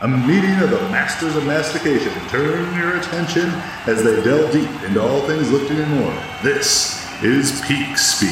[0.00, 2.12] A meeting of the masters of mastication.
[2.28, 3.48] Turn your attention
[3.86, 6.12] as they delve deep into all things lifting and more.
[6.42, 8.30] This is Peak Speak.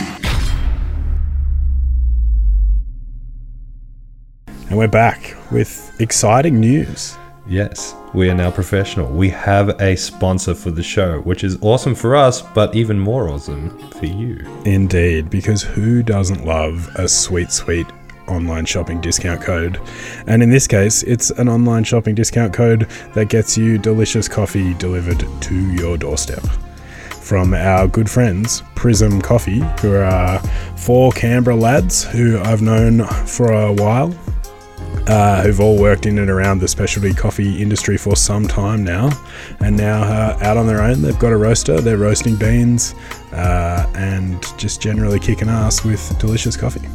[4.68, 7.16] And we're back with exciting news.
[7.46, 9.12] Yes, we are now professional.
[9.12, 13.28] We have a sponsor for the show, which is awesome for us, but even more
[13.28, 14.44] awesome for you.
[14.64, 17.86] Indeed, because who doesn't love a sweet, sweet
[18.28, 19.80] online shopping discount code?
[20.26, 24.74] And in this case, it's an online shopping discount code that gets you delicious coffee
[24.74, 26.42] delivered to your doorstep.
[27.20, 30.38] From our good friends, Prism Coffee, who are
[30.76, 34.12] four Canberra lads who I've known for a while
[35.06, 39.10] uh, who've all worked in and around the specialty coffee industry for some time now,
[39.60, 41.02] and now uh, out on their own.
[41.02, 42.94] They've got a roaster, they're roasting beans,
[43.32, 46.88] uh, and just generally kicking ass with delicious coffee.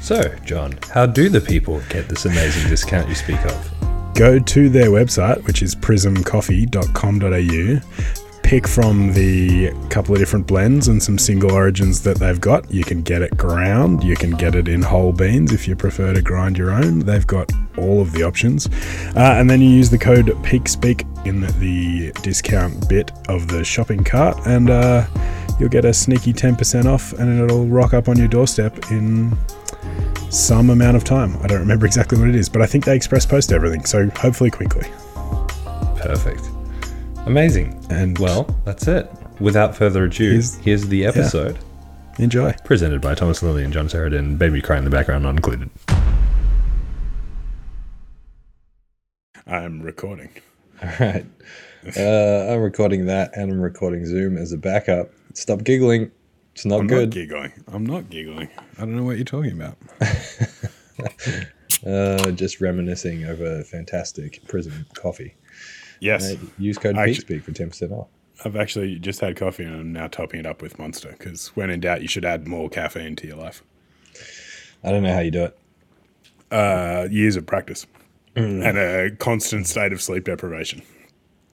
[0.00, 4.14] So, John, how do the people get this amazing discount you speak of?
[4.14, 7.80] Go to their website, which is prismcoffee.com.au.
[8.42, 12.68] Pick from the couple of different blends and some single origins that they've got.
[12.72, 16.12] You can get it ground, you can get it in whole beans if you prefer
[16.12, 17.00] to grind your own.
[17.00, 18.66] They've got all of the options.
[19.14, 24.02] Uh, and then you use the code PEAKSPEAK in the discount bit of the shopping
[24.02, 25.06] cart, and uh,
[25.60, 29.36] you'll get a sneaky 10% off, and it'll rock up on your doorstep in
[30.30, 31.36] some amount of time.
[31.42, 34.08] I don't remember exactly what it is, but I think they express post everything, so
[34.10, 34.88] hopefully quickly.
[35.96, 36.48] Perfect.
[37.26, 37.84] Amazing.
[37.90, 39.10] And Well, that's it.
[39.40, 41.58] Without further ado, Here's- here's, the episode
[42.18, 42.54] enjoy.
[42.64, 44.36] presented by Thomas Lilly and John Sheridan.
[44.36, 45.70] Baby cry in the background, not included.
[49.46, 50.30] I'm recording.
[50.82, 51.26] All right.
[51.96, 55.10] Uh, I'm recording that and I'm recording Zoom as a backup.
[55.34, 56.10] Stop giggling.
[56.60, 57.08] It's not I'm good.
[57.08, 57.52] not giggling.
[57.68, 58.50] I'm not giggling.
[58.76, 59.78] I don't know what you're talking about.
[61.86, 65.36] uh, just reminiscing over fantastic Prism coffee.
[66.00, 66.32] Yes.
[66.32, 68.08] Uh, use code PEAKSPEAK for 10% off.
[68.44, 71.70] I've actually just had coffee and I'm now topping it up with Monster because when
[71.70, 73.62] in doubt, you should add more caffeine to your life.
[74.84, 75.58] I don't know how you do it.
[76.50, 77.86] Uh, years of practice
[78.36, 80.82] and a constant state of sleep deprivation.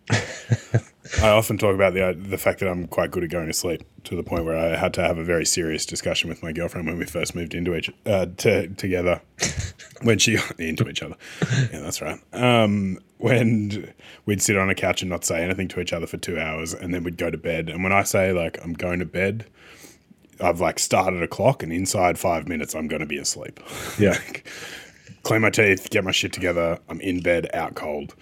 [1.21, 3.53] I often talk about the uh, the fact that I'm quite good at going to
[3.53, 6.51] sleep to the point where I had to have a very serious discussion with my
[6.51, 9.21] girlfriend when we first moved into each uh, to, together
[10.01, 11.15] when she into each other.
[11.71, 12.19] Yeah, that's right.
[12.33, 13.93] Um, when
[14.25, 16.73] we'd sit on a couch and not say anything to each other for two hours,
[16.73, 17.69] and then we'd go to bed.
[17.69, 19.45] And when I say like I'm going to bed,
[20.39, 23.59] I've like started a clock, and inside five minutes I'm going to be asleep.
[23.99, 24.17] Yeah.
[24.27, 24.47] Like,
[25.23, 26.79] clean my teeth, get my shit together.
[26.87, 28.15] I'm in bed, out cold.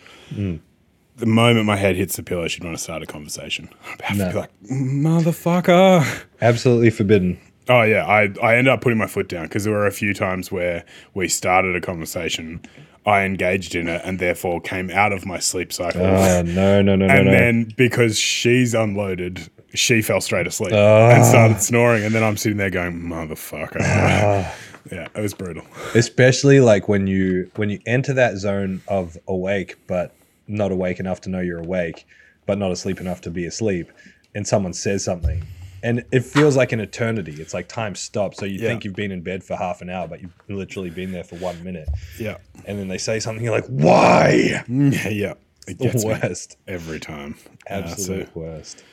[1.17, 3.69] The moment my head hits the pillow, she'd want to start a conversation.
[4.09, 4.29] I'd No.
[4.29, 6.05] be like, motherfucker.
[6.41, 7.39] Absolutely forbidden.
[7.67, 10.13] Oh yeah, I I ended up putting my foot down because there were a few
[10.13, 10.83] times where
[11.15, 12.61] we started a conversation,
[13.07, 16.01] I engaged in it, and therefore came out of my sleep cycle.
[16.05, 17.31] Oh, no, no, no, no, and no.
[17.31, 21.09] then because she's unloaded, she fell straight asleep Ah.
[21.09, 23.77] and started snoring, and then I'm sitting there going, motherfucker.
[23.81, 24.53] Ah.
[24.91, 25.65] yeah, it was brutal.
[25.95, 30.14] Especially like when you when you enter that zone of awake but
[30.47, 32.05] not awake enough to know you're awake,
[32.45, 33.91] but not asleep enough to be asleep,
[34.33, 35.43] and someone says something.
[35.83, 37.33] And it feels like an eternity.
[37.39, 38.39] It's like time stops.
[38.39, 38.69] So you Yeah.
[38.69, 41.35] think you've been in bed for half an hour, but you've literally been there for
[41.35, 41.87] one minute.
[42.19, 44.63] Yeah, And then they say something, you're like, why?
[44.67, 45.33] yeah, yeah.
[45.67, 46.57] It The gets worst.
[46.67, 47.35] every time.
[47.69, 48.83] Uh, so- Absolute worst.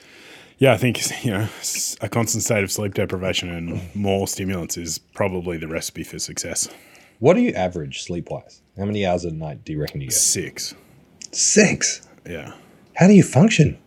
[0.58, 1.48] Yeah, I think you know
[2.02, 6.68] a constant state of sleep deprivation and more stimulants is probably the recipe for success.
[7.18, 8.60] What do you average sleep wise?
[8.78, 10.14] How many hours a night do you reckon you get?
[10.14, 10.74] Six,
[11.32, 12.06] Six.
[12.26, 12.52] yeah,
[12.96, 13.78] How do you function?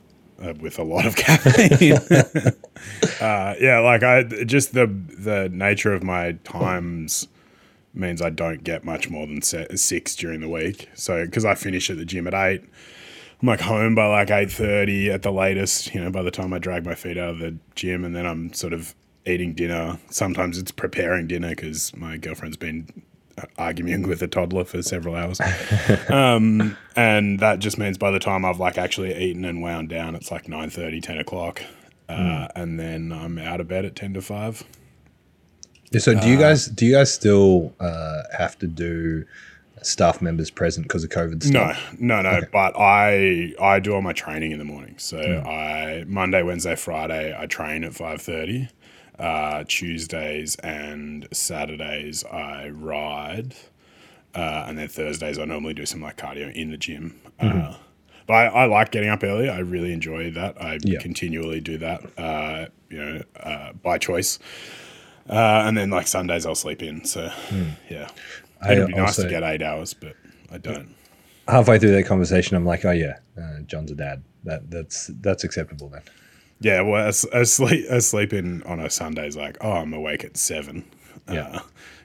[0.42, 1.94] uh, with a lot of caffeine.
[3.22, 7.28] uh, yeah, like I just the the nature of my times
[7.94, 10.90] means I don't get much more than six during the week.
[10.94, 12.64] So because I finish at the gym at eight.
[13.42, 15.94] I'm like home by like eight thirty at the latest.
[15.94, 18.25] You know, by the time I drag my feet out of the gym, and then
[18.25, 18.94] I'm sort of
[19.25, 20.00] eating dinner.
[20.10, 22.88] Sometimes it's preparing dinner because my girlfriend's been
[23.58, 25.40] arguing with a toddler for several hours,
[26.10, 30.16] um, and that just means by the time I've like actually eaten and wound down,
[30.16, 31.62] it's like 9.30, 10 o'clock,
[32.10, 34.64] uh, and then I'm out of bed at ten to five.
[35.98, 39.24] So do you guys do you guys still uh, have to do
[39.81, 41.96] staff members present because of COVID No, stuff?
[42.00, 42.42] no, no.
[42.52, 44.96] But I I do all my training in the morning.
[44.98, 45.48] So Hmm.
[45.48, 48.68] I Monday, Wednesday, Friday I train at five thirty.
[49.20, 53.56] Uh, Tuesdays and Saturdays I ride,
[54.34, 57.20] uh, and then Thursdays I normally do some like cardio in the gym.
[57.42, 57.60] Mm-hmm.
[57.72, 57.76] Uh,
[58.28, 59.48] but I, I like getting up early.
[59.50, 60.62] I really enjoy that.
[60.62, 61.00] I Yeah.
[61.00, 62.02] continually do that.
[62.20, 64.40] Uh, you know, uh, by choice.
[65.30, 67.06] Uh, and then like Sundays I'll sleep in.
[67.06, 67.32] So
[67.90, 68.08] yeah,
[68.62, 68.72] Hmm.
[68.72, 70.14] It'd be nice to get eight hours, but
[70.52, 70.94] I don't.
[71.48, 74.24] Halfway through that conversation, I'm like, oh yeah, uh, John's a dad.
[74.44, 76.02] That that's that's acceptable then.
[76.60, 80.38] Yeah, well, as sleep as sleeping on a Sunday is like, oh, I'm awake at
[80.38, 80.86] seven.
[81.30, 81.48] Yeah.
[81.48, 81.60] Uh,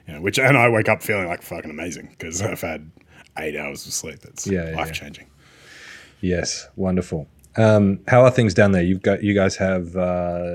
[0.07, 2.91] you know, which and I wake up feeling like fucking amazing because I've had
[3.37, 4.19] eight hours of sleep.
[4.19, 5.27] That's Yeah, yeah, life changing.
[6.21, 7.27] Yes, wonderful.
[7.57, 8.81] Um, how are things down there?
[8.81, 10.53] You've got you guys have uh,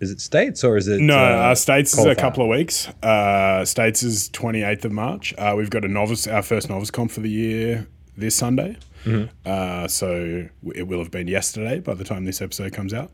[0.00, 2.88] is it states or is it No, uh, uh, States is a couple of weeks.
[3.02, 5.34] Uh, States is 28th of March.
[5.36, 7.86] Uh, we've got a novice, our first novice comp for the year
[8.16, 8.76] this Sunday.
[9.04, 9.26] Mm-hmm.
[9.44, 13.10] Uh, so it will have been yesterday by the time this episode comes out,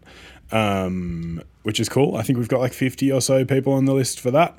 [0.52, 2.16] um, which is cool.
[2.16, 4.58] I think we've got like 50 or so people on the list for that,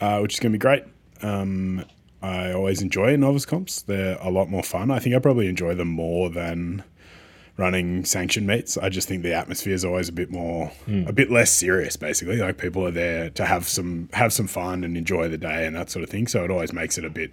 [0.00, 0.84] uh, which is going to be great.
[1.22, 1.84] Um,
[2.22, 3.82] I always enjoy novice comps.
[3.82, 4.90] They're a lot more fun.
[4.90, 6.82] I think I probably enjoy them more than
[7.56, 8.76] running sanction meets.
[8.76, 10.72] I just think the atmosphere is always a bit more,
[11.06, 11.96] a bit less serious.
[11.96, 15.66] Basically, like people are there to have some have some fun and enjoy the day
[15.66, 16.26] and that sort of thing.
[16.26, 17.32] So it always makes it a bit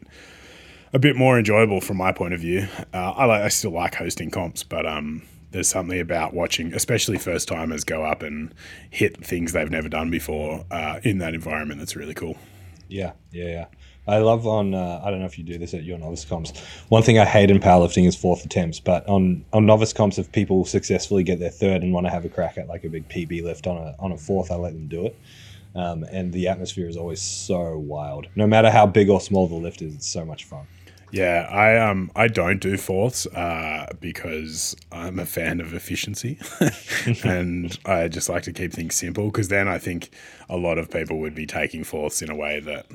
[0.94, 2.68] a bit more enjoyable from my point of view.
[2.94, 5.22] Uh, I like I still like hosting comps, but um,
[5.52, 8.54] there's something about watching, especially first timers go up and
[8.90, 11.80] hit things they've never done before uh, in that environment.
[11.80, 12.38] That's really cool.
[12.88, 13.66] Yeah, yeah, yeah.
[14.08, 14.74] I love on.
[14.74, 16.52] Uh, I don't know if you do this at your novice comps.
[16.90, 20.32] One thing I hate in powerlifting is fourth attempts, but on on novice comps, if
[20.32, 23.08] people successfully get their third and want to have a crack at like a big
[23.08, 25.16] PB lift on a on a fourth, I let them do it.
[25.74, 28.28] Um, and the atmosphere is always so wild.
[28.36, 30.68] No matter how big or small the lift is, it's so much fun.
[31.12, 36.40] Yeah, I um I don't do fourths uh, because I'm a fan of efficiency,
[37.24, 39.26] and I just like to keep things simple.
[39.26, 40.10] Because then I think
[40.50, 42.88] a lot of people would be taking fourths in a way that,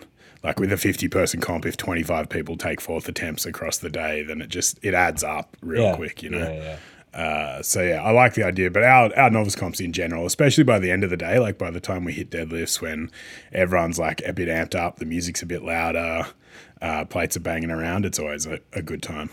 [0.42, 4.22] like with a 50 person comp, if 25 people take fourth attempts across the day,
[4.22, 6.38] then it just it adds up real yeah, quick, you know.
[6.38, 6.76] Yeah, yeah.
[7.14, 10.64] Uh, so yeah, I like the idea, but our our novice comps in general, especially
[10.64, 13.10] by the end of the day, like by the time we hit deadlifts, when
[13.52, 16.26] everyone's like a bit amped up, the music's a bit louder,
[16.82, 19.30] uh, plates are banging around, it's always a, a good time.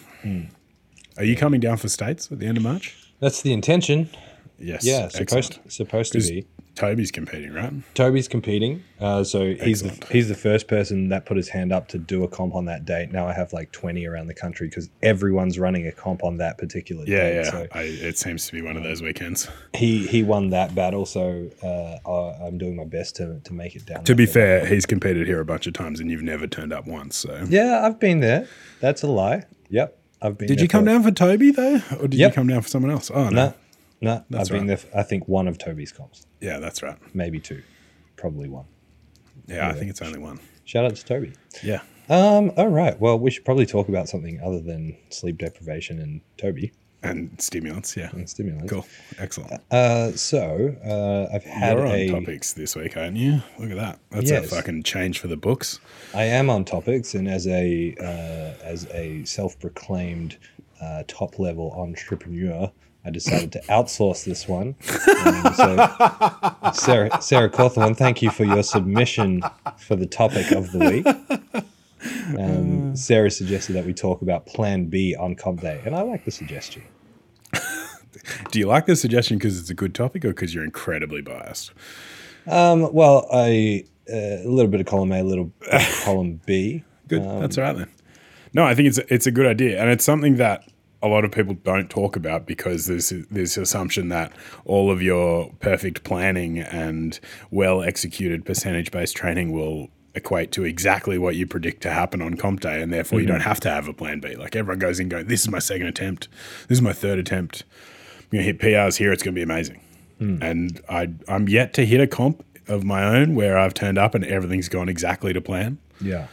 [1.18, 2.98] Are you coming down for states at the end of March?
[3.20, 4.10] That's the intention.
[4.58, 4.86] Yes.
[4.86, 6.48] Yeah, supposed supposed to be.
[6.75, 7.72] Toby's competing, right?
[7.94, 11.88] Toby's competing, uh, so he's the, he's the first person that put his hand up
[11.90, 13.12] to do a comp on that date.
[13.12, 16.58] Now I have like twenty around the country because everyone's running a comp on that
[16.58, 17.36] particular Yeah, date.
[17.36, 17.52] yeah.
[17.52, 19.48] So I, it seems to be one of those weekends.
[19.75, 23.75] he he won that battle, so uh, I- I'm doing my best to, to make
[23.75, 24.04] it down.
[24.06, 26.88] To be fair, he's competed here a bunch of times, and you've never turned up
[26.88, 27.16] once.
[27.18, 28.48] So, yeah, I've been there.
[28.80, 29.44] That's a lie.
[29.70, 30.48] Yep, I've been.
[30.48, 32.31] did you come down for Toby though, or did Yep.
[32.31, 33.12] you come down for someone else?
[33.14, 33.54] Oh no, No,
[34.03, 34.85] no, I've That's been right.
[34.95, 36.97] I think one of Toby's comps, yeah, that's right.
[37.15, 37.61] maybe two,
[38.15, 38.65] probably one.
[39.47, 40.39] Yeah, I think it's only one.
[40.65, 41.33] Shout out to Toby.
[41.63, 41.81] Yeah.
[42.09, 42.51] Um.
[42.57, 43.00] All right.
[43.00, 46.71] Well, we should probably talk about something other than sleep deprivation and Toby
[47.01, 47.97] and stimulants.
[47.97, 48.71] Yeah, and stimulants.
[48.71, 48.85] cool,
[49.19, 49.61] excellent.
[49.71, 52.07] Uh, so uh, I've had You're on a.
[52.09, 53.41] topics this week, aren't you?
[53.59, 54.00] Look at that.
[54.11, 54.45] That's Yes.
[54.51, 55.79] a fucking change for the books.
[56.13, 60.38] I am on topics, and as a uh, as a self-proclaimed
[60.81, 62.71] uh, top-level entrepreneur,
[63.05, 64.75] I decided to outsource this one.
[65.25, 69.43] Um, so, Sarah Sarah Cawthorne, thank you for your submission
[69.77, 71.07] for the topic of the week.
[72.38, 76.25] Um, Sarah suggested that we talk about Plan B on Comp Day, and I like
[76.25, 76.83] the suggestion.
[78.51, 81.74] Do you like the suggestion because it's a good topic, or because you're incredibly biased?
[82.48, 86.41] Um, well, I uh, a little bit of column A, a little bit of column
[86.45, 86.83] B.
[87.07, 87.24] Good.
[87.24, 87.89] That's all right then.
[88.53, 90.67] No, I think it's it's a good idea, and it's something that
[91.03, 94.31] a lot of people don't talk about because there's this assumption that
[94.63, 97.19] all of your perfect planning and
[97.51, 102.36] well executed percentage based training will equate to exactly what you predict to happen on
[102.36, 104.36] comp day, and therefore you don't have to have a plan B.
[104.36, 106.29] Like everyone goes in, going, "This is my second attempt.
[106.69, 107.63] This is my third attempt.
[108.19, 109.12] I'm gonna hit PRs here.
[109.12, 109.81] It's gonna be amazing."
[110.41, 114.15] And I I'm yet to hit a comp of my own where I've turned up
[114.15, 115.79] and everything's gone exactly to plan.
[116.00, 116.27] Yeah.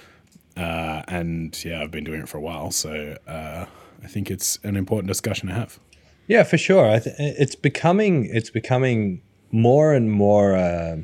[0.57, 3.65] Uh, and yeah, I've been doing it for a while, so uh,
[4.03, 5.79] I think it's an important discussion to have.
[6.27, 6.89] Yeah, for sure.
[6.89, 10.99] I th- it's becoming it's becoming more and more uh,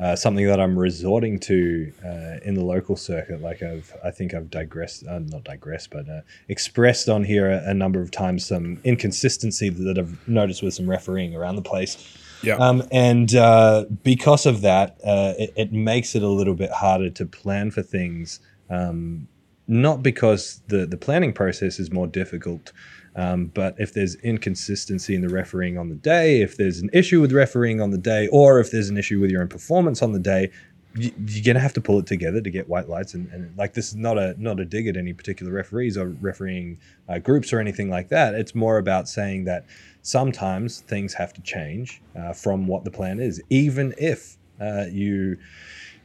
[0.00, 3.42] uh, something that I'm resorting to uh, in the local circuit.
[3.42, 7.70] Like I've, I think I've digressed, uh, not digressed, but uh, expressed on here a,
[7.70, 12.16] a number of times some inconsistency that I've noticed with some refereeing around the place.
[12.42, 16.70] Yeah, Um, and uh, because of that, uh, it, it makes it a little bit
[16.70, 18.40] harder to plan for things.
[18.68, 19.28] Um,
[19.72, 22.72] not because the the planning process is more difficult.
[23.16, 27.20] Um, but if there's inconsistency in the refereeing on the day, if there's an issue
[27.20, 30.12] with refereeing on the day, or if there's an issue with your own performance on
[30.12, 30.50] the day,
[30.94, 33.14] you, you're gonna have to pull it together to get white lights.
[33.14, 36.08] And, and like this is not a not a dig at any particular referees or
[36.20, 38.34] refereeing uh, groups or anything like that.
[38.34, 39.64] It's more about saying that
[40.02, 45.38] sometimes things have to change uh, from what the plan is, even if uh, you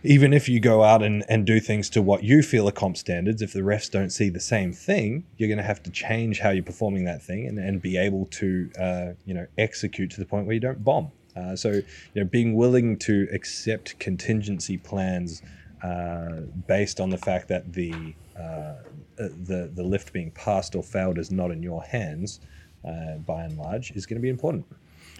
[0.07, 2.95] even if you go out and, and do things to what you feel are comp
[2.95, 6.39] standards, if the refs don't see the same thing, you're going to have to change
[6.39, 10.19] how you're performing that thing and, and be able to, uh, you know, execute to
[10.19, 11.11] the point where you don't bomb.
[11.35, 11.83] Uh, so, you
[12.15, 15.41] know, being willing to accept contingency plans
[15.83, 18.75] uh, based on the fact that the, uh,
[19.17, 22.39] the the lift being passed or failed is not in your hands,
[22.87, 24.65] uh, by and large, is going to be important.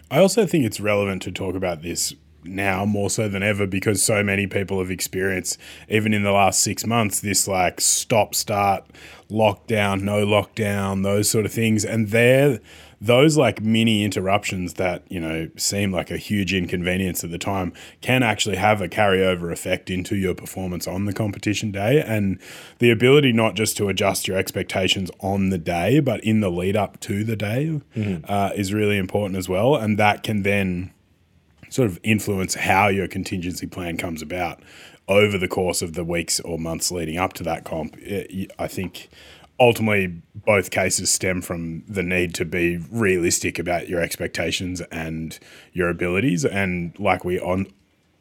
[0.10, 2.14] I also think it's relevant to talk about this
[2.48, 6.62] now more so than ever because so many people have experienced even in the last
[6.62, 8.86] six months this like stop start
[9.30, 12.60] lockdown no lockdown those sort of things and they're
[13.00, 17.72] those like mini interruptions that you know seem like a huge inconvenience at the time
[18.02, 22.40] can actually have a carryover effect into your performance on the competition day and
[22.80, 26.76] the ability not just to adjust your expectations on the day but in the lead
[26.76, 28.26] up to the day mm-hmm.
[28.28, 30.92] uh, is really important as well and that can then
[31.78, 34.64] sort of influence how your contingency plan comes about
[35.08, 37.96] over the course of the weeks or months leading up to that comp.
[38.58, 39.10] I think
[39.60, 45.38] ultimately both cases stem from the need to be realistic about your expectations and
[45.72, 46.44] your abilities.
[46.46, 47.68] And like we on,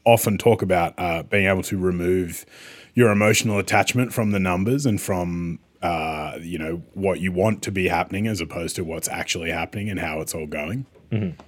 [0.04, 2.44] often talk about, uh, being able to remove
[2.92, 7.70] your emotional attachment from the numbers and from uh, you know what you want to
[7.70, 10.84] be happening as opposed to what's actually happening and how it's all going.
[11.10, 11.40] Mm-hmm.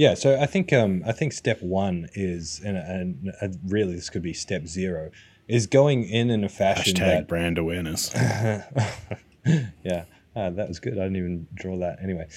[0.00, 4.08] Yeah, so I think um, I think step one is, and, and, and really this
[4.08, 5.10] could be step zero,
[5.46, 8.10] is going in in a fashion Hashtag that brand awareness.
[9.44, 10.04] yeah,
[10.34, 10.94] uh, that was good.
[10.94, 11.98] I didn't even draw that.
[12.02, 12.28] Anyway,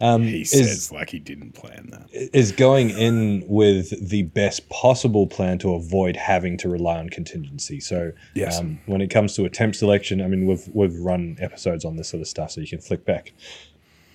[0.00, 2.08] um, he is, says like he didn't plan that.
[2.10, 7.80] Is going in with the best possible plan to avoid having to rely on contingency.
[7.80, 8.58] So, yes.
[8.58, 12.08] um, when it comes to attempt selection, I mean, we've we've run episodes on this
[12.08, 13.34] sort of stuff, so you can flick back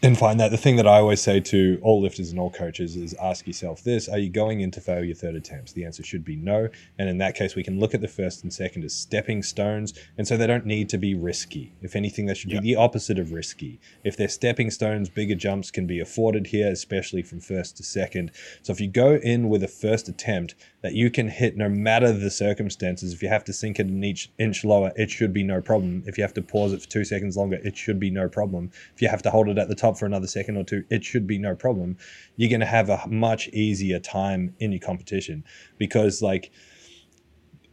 [0.05, 2.95] and find that the thing that I always say to all lifters and all coaches
[2.95, 5.73] is ask yourself this Are you going in to fail your third attempts?
[5.73, 6.69] The answer should be no.
[6.99, 9.95] And in that case, we can look at the first and second as stepping stones.
[10.15, 11.73] And so they don't need to be risky.
[11.81, 12.61] If anything, they should yep.
[12.61, 13.79] be the opposite of risky.
[14.03, 18.31] If they're stepping stones, bigger jumps can be afforded here, especially from first to second.
[18.61, 22.11] So if you go in with a first attempt that you can hit no matter
[22.11, 25.41] the circumstances, if you have to sink it an each inch lower, it should be
[25.41, 26.03] no problem.
[26.05, 28.69] If you have to pause it for two seconds longer, it should be no problem.
[28.93, 31.03] If you have to hold it at the top for another second or two, it
[31.03, 31.97] should be no problem.
[32.35, 35.43] You're going to have a much easier time in your competition
[35.77, 36.51] because, like,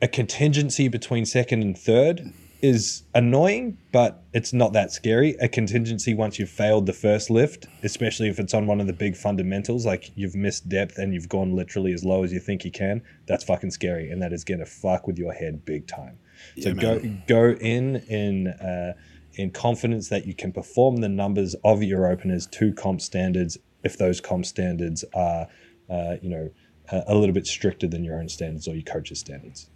[0.01, 5.35] a contingency between second and third is annoying, but it's not that scary.
[5.41, 8.93] A contingency once you've failed the first lift, especially if it's on one of the
[8.93, 12.65] big fundamentals, like you've missed depth and you've gone literally as low as you think
[12.65, 16.19] you can, that's fucking scary, and that is gonna fuck with your head big time.
[16.61, 17.27] So man.
[17.27, 18.95] go go in in uh,
[19.35, 23.99] in confidence that you can perform the numbers of your openers to comp standards if
[23.99, 25.49] those comp standards are,
[25.91, 26.51] uh, you know,
[26.91, 29.71] a, a little bit stricter than your own standards or your coach's standards.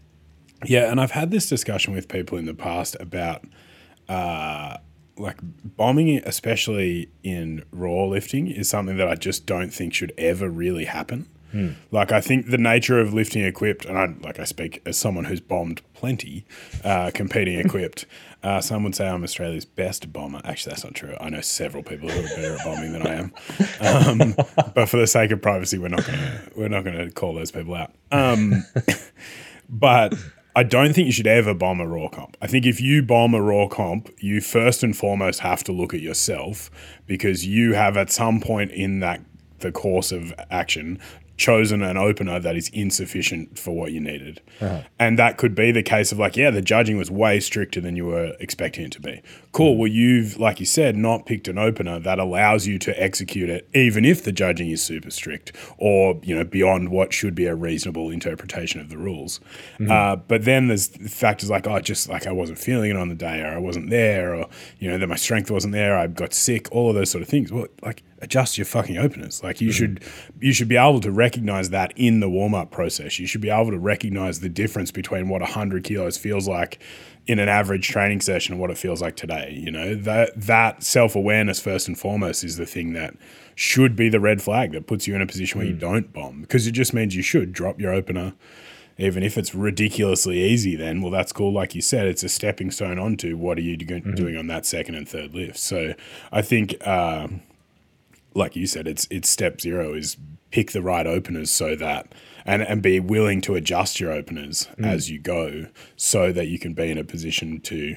[0.64, 3.44] Yeah, and I've had this discussion with people in the past about
[4.08, 4.78] uh,
[5.18, 10.48] like bombing, especially in raw lifting, is something that I just don't think should ever
[10.48, 11.28] really happen.
[11.52, 11.70] Hmm.
[11.90, 15.24] Like I think the nature of lifting equipped, and I like I speak as someone
[15.24, 16.44] who's bombed plenty,
[16.84, 18.06] uh, competing equipped.
[18.42, 20.40] Uh, some would say I'm Australia's best bomber.
[20.44, 21.16] Actually, that's not true.
[21.20, 23.32] I know several people who are better at bombing than I am.
[23.80, 24.34] Um,
[24.74, 27.74] but for the sake of privacy, we're not gonna we're not gonna call those people
[27.74, 27.92] out.
[28.12, 28.62] Um,
[29.68, 30.14] but
[30.54, 32.36] I don't think you should ever bomb a raw comp.
[32.40, 35.92] I think if you bomb a raw comp, you first and foremost have to look
[35.92, 36.70] at yourself
[37.06, 39.22] because you have at some point in that
[39.58, 40.98] the course of action
[41.36, 44.40] chosen an opener that is insufficient for what you needed.
[44.60, 44.82] Uh-huh.
[44.98, 47.94] And that could be the case of like, yeah, the judging was way stricter than
[47.94, 49.20] you were expecting it to be.
[49.52, 49.74] Cool.
[49.74, 49.78] Mm.
[49.78, 53.68] Well, you've, like you said, not picked an opener that allows you to execute it,
[53.74, 57.54] even if the judging is super strict or, you know, beyond what should be a
[57.54, 59.40] reasonable interpretation of the rules.
[59.78, 59.90] Mm-hmm.
[59.90, 63.14] Uh, but then there's factors like, oh, just like I wasn't feeling it on the
[63.14, 64.46] day or I wasn't there or,
[64.78, 65.98] you know, that my strength wasn't there.
[65.98, 67.52] I got sick, all of those sort of things.
[67.52, 69.42] Well, like, adjust your fucking openers.
[69.42, 69.76] Like you mm-hmm.
[69.76, 70.04] should
[70.40, 73.18] you should be able to recognize that in the warm up process.
[73.18, 76.78] You should be able to recognize the difference between what hundred kilos feels like
[77.26, 79.58] in an average training session and what it feels like today.
[79.60, 83.14] You know that that self awareness first and foremost is the thing that
[83.54, 85.70] should be the red flag that puts you in a position where mm.
[85.70, 88.34] you don't bomb because it just means you should drop your opener
[88.98, 91.52] even if it's ridiculously easy, then well, that's cool.
[91.52, 94.64] Like you said, it's a stepping stone onto what are you do- doing on that
[94.64, 95.58] second and third lift.
[95.58, 95.94] So
[96.32, 97.28] I think, uh,
[98.36, 100.16] like you said, it's it's step zero is
[100.50, 102.12] pick the right openers so that
[102.44, 104.84] and and be willing to adjust your openers hmm.
[104.84, 105.66] as you go,
[105.96, 107.96] so that you can be in a position to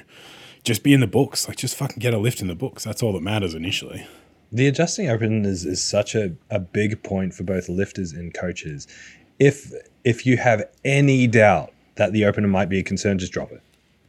[0.63, 1.47] just be in the books.
[1.47, 2.83] Like just fucking get a lift in the books.
[2.83, 4.07] That's all that matters initially.
[4.51, 8.87] The adjusting open is, is such a, a big point for both lifters and coaches.
[9.37, 9.71] If
[10.03, 13.61] if you have any doubt that the opener might be a concern, just drop it.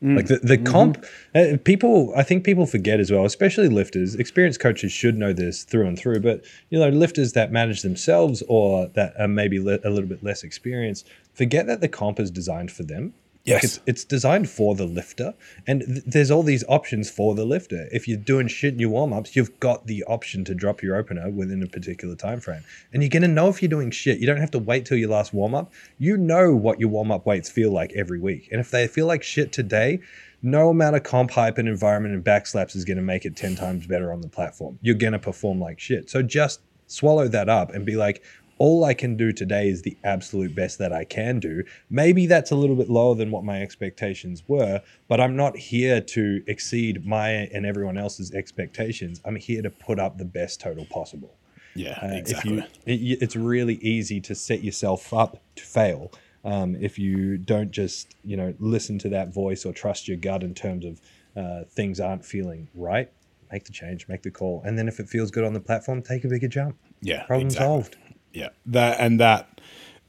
[0.02, 1.04] Like the, the comp,
[1.34, 4.14] uh, people, I think people forget as well, especially lifters.
[4.14, 8.42] Experienced coaches should know this through and through, but you know, lifters that manage themselves
[8.48, 12.30] or that are maybe le- a little bit less experienced forget that the comp is
[12.30, 13.14] designed for them.
[13.44, 13.64] Yes.
[13.64, 15.34] it's, it's designed for the lifter,
[15.66, 17.88] and th- there's all these options for the lifter.
[17.90, 20.96] If you're doing shit in your warm ups, you've got the option to drop your
[20.96, 24.18] opener within a particular time frame, and you're gonna know if you're doing shit.
[24.18, 25.72] You don't have to wait till your last warm up.
[25.98, 29.06] You know what your warm up weights feel like every week, and if they feel
[29.06, 30.00] like shit today,
[30.42, 33.86] no amount of comp hype and environment and backslaps is gonna make it ten times
[33.86, 34.78] better on the platform.
[34.82, 36.10] You're gonna perform like shit.
[36.10, 38.22] So just swallow that up and be like,
[38.60, 41.64] all I can do today is the absolute best that I can do.
[41.88, 46.02] Maybe that's a little bit lower than what my expectations were, but I'm not here
[46.02, 49.22] to exceed my and everyone else's expectations.
[49.24, 51.34] I'm here to put up the best total possible.
[51.74, 52.58] Yeah, Uh, exactly.
[52.84, 56.12] If you, it, it's really easy to set yourself up to fail
[56.44, 60.42] um, if you don't just you know listen to that voice or trust your gut
[60.42, 61.00] in terms of
[61.34, 63.10] uh, things aren't feeling right.
[63.50, 66.02] Make the change, make the call, and then if it feels good on the platform,
[66.02, 66.76] take a bigger jump.
[67.00, 67.66] yeah, Problem exactly.
[67.66, 67.96] solved.
[68.32, 69.60] Yeah, that and that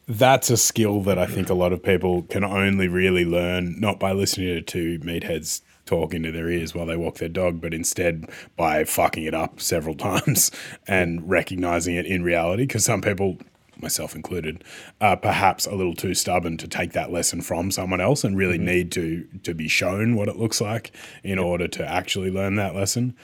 [0.08, 4.00] that's a skill that I think a lot of people can only really learn not
[4.00, 8.30] by listening to meatheads talk into their ears while they walk their dog, but instead
[8.56, 10.52] by fucking it up several times
[10.88, 12.64] and recognizing it in reality.
[12.64, 13.38] Because some people,
[13.78, 14.64] myself included,
[15.00, 18.58] are perhaps a little too stubborn to take that lesson from someone else and really
[18.58, 20.92] need to to be shown what it looks like
[21.24, 23.16] in order to actually learn that lesson.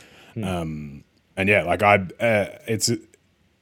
[0.41, 1.03] Um,
[1.35, 2.91] and yeah, like I, uh, it's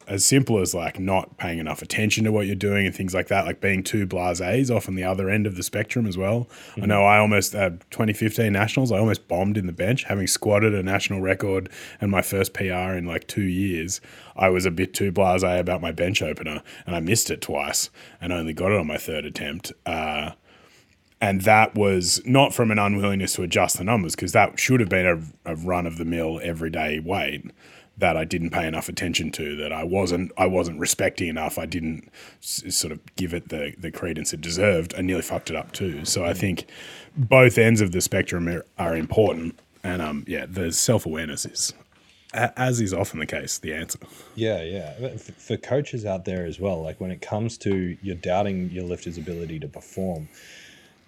[0.07, 3.27] as simple as like not paying enough attention to what you're doing and things like
[3.27, 6.47] that, like being too blasé is often the other end of the spectrum as well.
[6.81, 10.73] I know I almost, uh, 2015 Nationals, I almost bombed in the bench, having squatted
[10.73, 14.01] a national record and my first PR in like two years.
[14.35, 17.89] I was a bit too blasé about my bench opener and I missed it twice
[18.21, 19.73] and only got it on my third attempt.
[19.85, 20.31] Uh,
[21.21, 24.89] and that was not from an unwillingness to adjust the numbers because that should have
[24.89, 27.49] been a, a run of the mill everyday weight
[27.97, 31.57] that I didn't pay enough attention to that I wasn't I wasn't respecting enough.
[31.57, 32.09] I didn't
[32.41, 34.93] s- sort of give it the the credence it deserved.
[34.97, 36.03] I nearly fucked it up too.
[36.05, 36.65] So I think
[37.15, 39.57] both ends of the spectrum are, are important.
[39.83, 41.73] And um yeah the self-awareness is
[42.33, 43.99] a- as is often the case the answer.
[44.35, 45.15] Yeah, yeah.
[45.15, 49.17] For coaches out there as well, like when it comes to you're doubting your lifter's
[49.17, 50.27] ability to perform,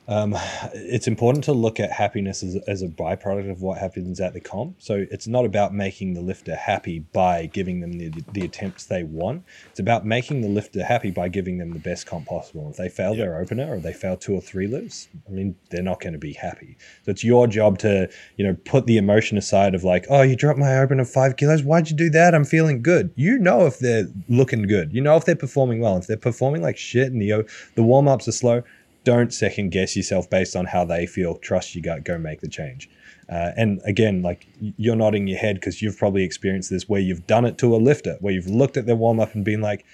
[0.08, 0.36] um,
[0.74, 4.40] it's important to look at happiness as, as a byproduct of what happens at the
[4.40, 4.82] comp.
[4.82, 9.04] So it's not about making the lifter happy by giving them the, the attempts they
[9.04, 9.44] want.
[9.70, 12.70] It's about making the lifter happy by giving them the best comp possible.
[12.70, 15.84] If they fail their opener or they fail two or three lifts, I mean, they're
[15.84, 16.78] not going to be happy.
[17.04, 20.38] So it's your job to, you know, put the emotion aside of like, oh, you
[20.38, 21.64] dropped my opener five kilos.
[21.64, 22.34] Why'd you do that?
[22.34, 23.12] I'm feeling good.
[23.16, 24.94] You know if they're looking good.
[24.94, 25.98] You know if they're performing well.
[25.98, 28.64] If they're performing like shit and the the warm ups are slow,
[29.04, 31.36] don't second guess yourself based on how they feel.
[31.36, 32.04] Trust your gut.
[32.04, 32.90] Go make the change.
[33.30, 37.28] Uh, and again, like you're nodding your head because you've probably experienced this where you've
[37.28, 39.86] done it to a lifter, where you've looked at their warm up and been like,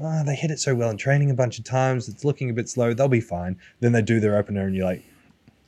[0.00, 2.08] oh, they hit it so well in training a bunch of times.
[2.08, 2.94] It's looking a bit slow.
[2.94, 3.58] They'll be fine.
[3.80, 5.04] Then they do their opener, and you're like,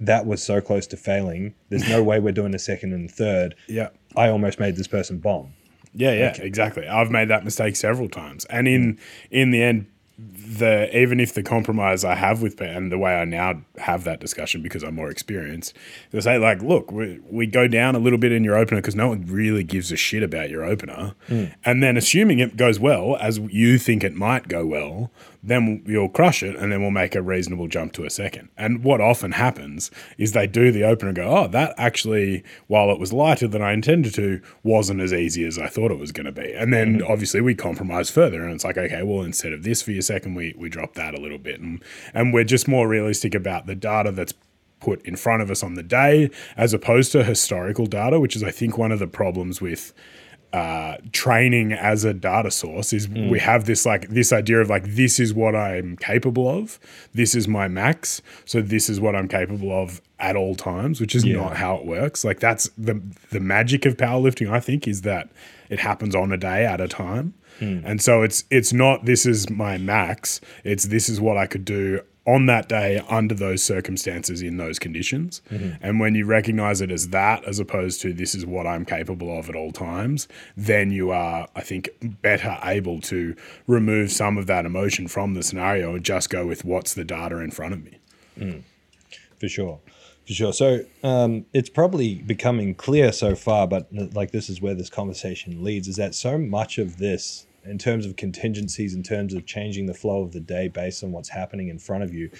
[0.00, 1.55] that was so close to failing.
[1.68, 3.55] There's no way we're doing a second and third.
[3.68, 5.55] yeah I almost made this person bomb.
[5.94, 6.88] Yeah, yeah, exactly.
[6.88, 8.98] I've made that mistake several times, and in
[9.31, 9.87] in the end,
[10.18, 14.20] the even if the compromise I have with and the way I now have that
[14.20, 15.75] discussion because I'm more experienced,
[16.11, 18.94] they say like, look, we, we go down a little bit in your opener because
[18.94, 21.53] no one really gives a shit about your opener, mm.
[21.64, 25.11] and then assuming it goes well as you think it might go well,
[25.42, 28.48] then you'll crush it, and then we'll make a reasonable jump to a second.
[28.57, 32.92] And what often happens is they do the opener and go, oh, that actually, while
[32.92, 36.12] it was lighter than I intended to, wasn't as easy as I thought it was
[36.12, 36.53] going to be.
[36.53, 37.11] And then mm-hmm.
[37.11, 40.35] obviously we compromise further, and it's like, okay, well, instead of this for your second,
[40.35, 41.83] we we drop that a little bit, and
[42.14, 44.35] and we're just more realistic about the data that's
[44.81, 48.42] put in front of us on the day, as opposed to historical data, which is
[48.42, 49.92] I think one of the problems with
[50.52, 54.84] uh, training as a data source is we have this like this idea of like
[54.84, 56.78] this is what I'm capable of,
[57.14, 61.14] this is my max, so this is what I'm capable of at all times, which
[61.14, 61.36] is Yeah.
[61.36, 62.22] not how it works.
[62.24, 64.50] Like that's the the magic of powerlifting.
[64.50, 65.30] I think is that
[65.70, 69.48] it happens on a day at a time, and so it's it's not this is
[69.48, 70.40] my max.
[70.64, 74.78] It's this is what I could do on that day under those circumstances in those
[74.78, 75.42] conditions.
[75.82, 79.37] And when you recognize it as that, as opposed to this is what I'm capable
[79.37, 81.88] of at all times, then you are, I think,
[82.22, 83.35] better able to
[83.66, 87.38] remove some of that emotion from the scenario and just go with what's the data
[87.38, 87.98] in front of me.
[89.38, 89.80] for sure
[90.26, 94.72] for sure so um, it's probably becoming clear so far but like this is where
[94.74, 99.35] this conversation leads is that so much of this in terms of contingencies in terms
[99.35, 102.31] of changing the flow of the day based on what's happening in front of you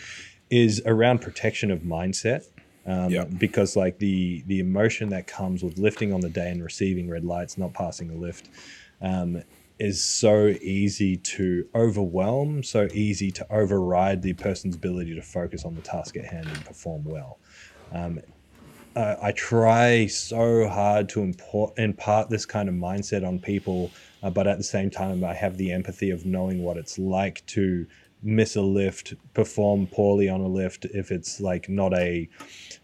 [0.51, 2.45] is around protection of mindset
[2.87, 3.25] um, Yeah.
[3.25, 7.25] because like the the emotion that comes with lifting on the day and receiving red
[7.25, 8.49] lights not passing a lift
[9.01, 9.43] um,
[9.79, 15.75] is so easy to overwhelm, so easy to override the person's ability to focus on
[15.75, 17.41] the task at hand and perform well.
[17.91, 18.21] Um,
[18.95, 23.91] uh, I try so hard to import, impart this kind of mindset on people,
[24.23, 27.45] uh, but at the same time, I have the empathy of knowing what it's like
[27.47, 27.87] to
[28.23, 32.29] miss a lift, perform poorly on a lift if it's like not a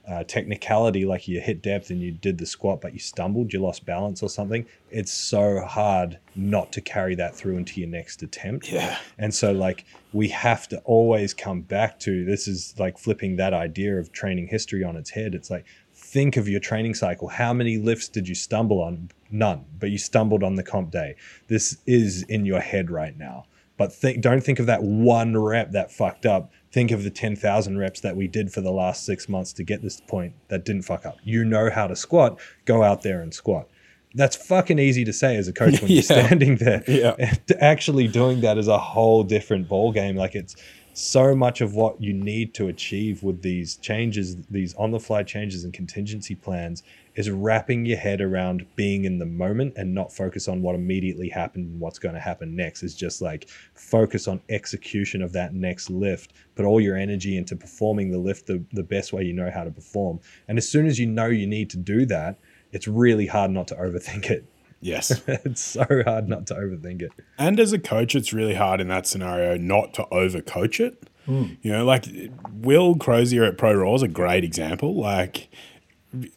[0.08, 3.60] uh, technicality, like you hit depth and you did the squat, but you stumbled, you
[3.60, 4.66] lost balance or something.
[4.90, 8.72] It's so hard not to carry that through into your next attempt.
[8.72, 8.98] Yeah.
[9.18, 13.54] And so, like, we have to always come back to this is like flipping that
[13.54, 15.34] idea of training history on its head.
[15.34, 15.66] It's like,
[16.08, 17.28] think of your training cycle.
[17.28, 19.10] How many lifts did you stumble on?
[19.30, 21.16] None, but you stumbled on the comp day.
[21.48, 23.44] This is in your head right now.
[23.76, 26.50] But think, don't think of that one rep that fucked up.
[26.72, 29.82] Think of the 10,000 reps that we did for the last six months to get
[29.82, 31.18] this point that didn't fuck up.
[31.22, 33.68] You know how to squat, go out there and squat.
[34.14, 36.82] That's fucking easy to say as a coach when you're standing there.
[36.88, 37.14] Yeah.
[37.60, 40.16] Actually doing that is a whole different ball game.
[40.16, 40.56] Like it's
[40.98, 45.22] so much of what you need to achieve with these changes, these on the fly
[45.22, 46.82] changes and contingency plans
[47.14, 51.28] is wrapping your head around being in the moment and not focus on what immediately
[51.28, 52.82] happened and what's going to happen next.
[52.82, 57.54] Is just like focus on execution of that next lift, put all your energy into
[57.54, 60.18] performing the lift the, the best way you know how to perform.
[60.48, 62.38] And as soon as you know you need to do that,
[62.72, 64.44] it's really hard not to overthink it.
[64.80, 65.22] Yes.
[65.26, 67.12] it's so hard not to overthink it.
[67.38, 71.08] And as a coach, it's really hard in that scenario not to overcoach it.
[71.28, 72.06] You know, like
[72.54, 74.94] Will Crozier at Pro Raw is a great example.
[74.94, 75.50] Like,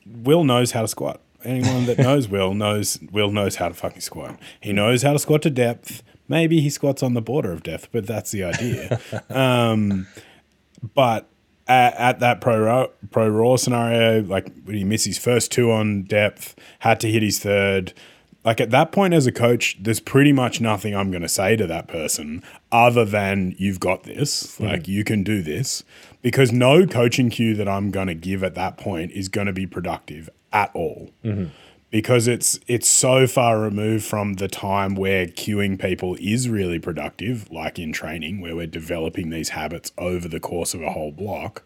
[0.06, 1.22] Will knows how to squat.
[1.46, 4.38] Anyone that knows Will knows Will knows how to fucking squat.
[4.60, 6.04] He knows how to squat to depth.
[6.28, 9.00] Maybe he squats on the border of depth, but that's the idea.
[9.30, 10.08] um,
[10.94, 11.30] but
[11.68, 15.72] at, at that pro raw, pro raw scenario, like when he missed his first two
[15.72, 17.94] on depth, had to hit his third.
[18.44, 21.56] Like at that point as a coach, there's pretty much nothing I'm going to say
[21.56, 24.60] to that person other than you've got this.
[24.60, 25.84] Like you can do this
[26.22, 29.54] because no coaching cue that I'm going to give at that point is going to
[29.54, 31.46] be productive at all mm-hmm.
[31.92, 37.50] because it's it's so far removed from the time where cueing people is really productive,
[37.52, 41.64] like in training, where we're developing these habits over the course of a whole block.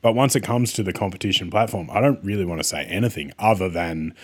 [0.00, 3.32] But once it comes to the competition platform, I don't really want to say anything
[3.38, 4.14] other than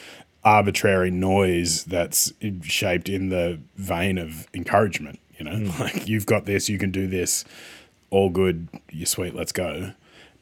[0.45, 5.19] arbitrary noise that's shaped in the vein of encouragement.
[5.39, 5.81] You know, mm.
[5.81, 7.45] like you've got this, you can do this,
[8.11, 9.93] all good, you're sweet, let's go.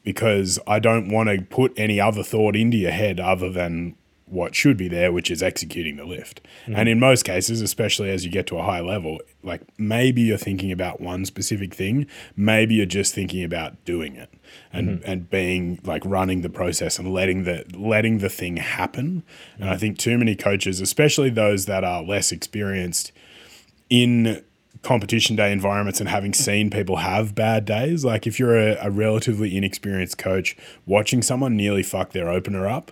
[0.03, 4.55] Because I don't want to put any other thought into your head other than what
[4.55, 6.41] should be there, which is executing the lift.
[6.63, 6.75] Mm-hmm.
[6.75, 10.37] And in most cases, especially as you get to a high level, like maybe you're
[10.37, 14.33] thinking about one specific thing, maybe you're just thinking about doing it
[14.71, 15.09] and mm-hmm.
[15.09, 19.23] and being like running the process and letting the letting the thing happen.
[19.55, 19.79] And I mm-hmm.
[19.79, 23.11] think too many coaches, especially those that are less experienced
[23.89, 24.43] in
[24.83, 28.89] competition day environments and having seen people have bad days, like if you're a, a
[28.89, 32.91] relatively inexperienced coach, watching someone nearly fuck their opener up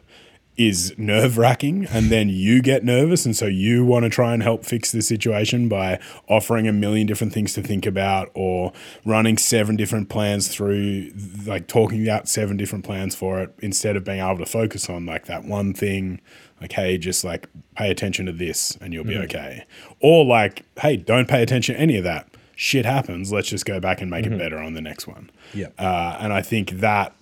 [0.68, 1.88] is nerve wracking.
[1.92, 3.26] And then you get nervous.
[3.26, 7.08] And so you want to try and help fix the situation by offering a million
[7.08, 8.74] different things to think about or
[9.06, 11.12] running seven different plans through,
[11.46, 15.06] like talking out seven different plans for it instead of being able to focus on
[15.06, 16.22] like that one thing
[16.62, 19.66] like hey just like pay attention to this and you'll be okay.
[20.00, 22.28] Or like hey don't pay attention to any of that.
[22.56, 23.32] Shit happens.
[23.32, 25.32] Let's just go back and make it better on the next one.
[25.54, 27.16] Yeah, uh, and i think that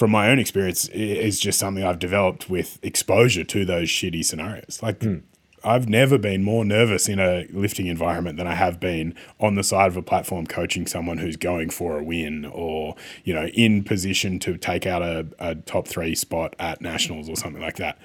[0.00, 4.80] from my own experience is just something i've developed with exposure to those shitty scenarios
[4.82, 5.18] like hmm.
[5.62, 9.62] I've never been more nervous in a lifting environment than I have been on the
[9.62, 13.84] side of a platform coaching someone who's going for a win or, you know, in
[13.84, 17.98] position to take out a, a top three spot at nationals or something like that.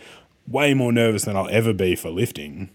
[0.45, 2.71] Way more nervous than I'll ever be for lifting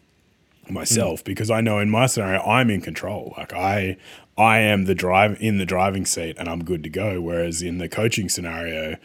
[0.67, 0.73] hmm.
[0.73, 3.35] myself because I know in my scenario I'm in control.
[3.37, 3.99] Like I
[4.41, 7.21] I am the drive in the driving seat and I'm good to go.
[7.21, 8.97] Whereas in the coaching scenario,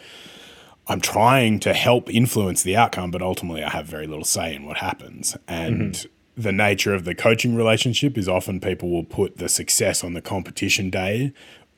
[0.88, 4.66] I'm trying to help influence the outcome, but ultimately I have very little say in
[4.66, 5.36] what happens.
[5.46, 6.42] And mm-hmm.
[6.42, 10.22] the nature of the coaching relationship is often people will put the success on the
[10.22, 11.34] competition day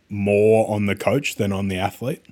[0.07, 2.23] more on the coach than on the athlete.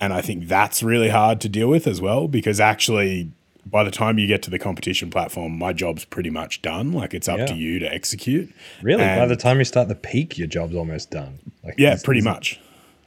[0.00, 3.32] And I think that's really hard to deal with as well because actually,
[3.64, 6.92] by the time you get to the competition platform, my job's pretty much done.
[6.92, 7.46] Like it's up Yeah.
[7.46, 8.52] to you to execute.
[8.82, 11.38] Really, by the time you start the peak, your job's almost done.
[11.64, 12.60] Like, yeah, pretty much.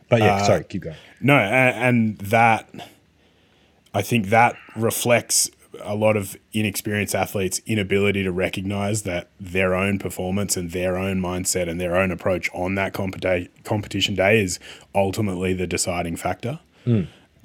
[0.09, 0.95] But yeah, Uh, sorry, keep going.
[1.21, 2.69] No, and, and that
[3.93, 5.49] I think that reflects
[5.81, 11.19] a lot of inexperienced athletes' inability to recognize that their own performance and their own
[11.19, 14.57] mindset and their own approach on that competi- competition day is
[14.93, 16.59] ultimately the deciding factor.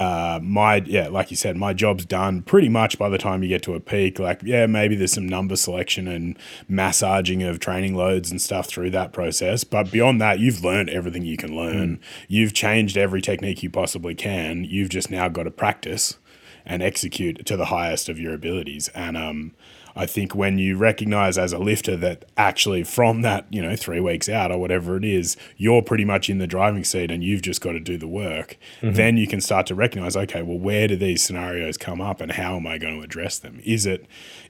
[0.01, 3.51] Uh, my yeah, like you said, my job's done pretty much by the time you
[3.51, 4.19] get to a peak.
[4.19, 8.91] Like yeah, maybe there's some number selection and massaging of training loads and stuff through
[8.93, 12.01] that process, but beyond that, you've learned everything you can learn.
[12.29, 14.65] You've changed every technique you possibly can.
[14.65, 16.17] You've just now got to practice
[16.65, 18.89] and execute to the highest of your abilities.
[18.95, 19.53] And um,
[19.97, 24.01] I think when you recognize as a lifter that actually from that, you know, three
[24.01, 27.43] weeks out or whatever it is, you're pretty much in the driving seat and you've
[27.43, 28.95] just got to do the work, mm-hmm.
[28.95, 32.33] then you can start to recognize, okay, well, where do these scenarios come up and
[32.33, 33.61] how am I going to address them?
[33.65, 34.07] Is it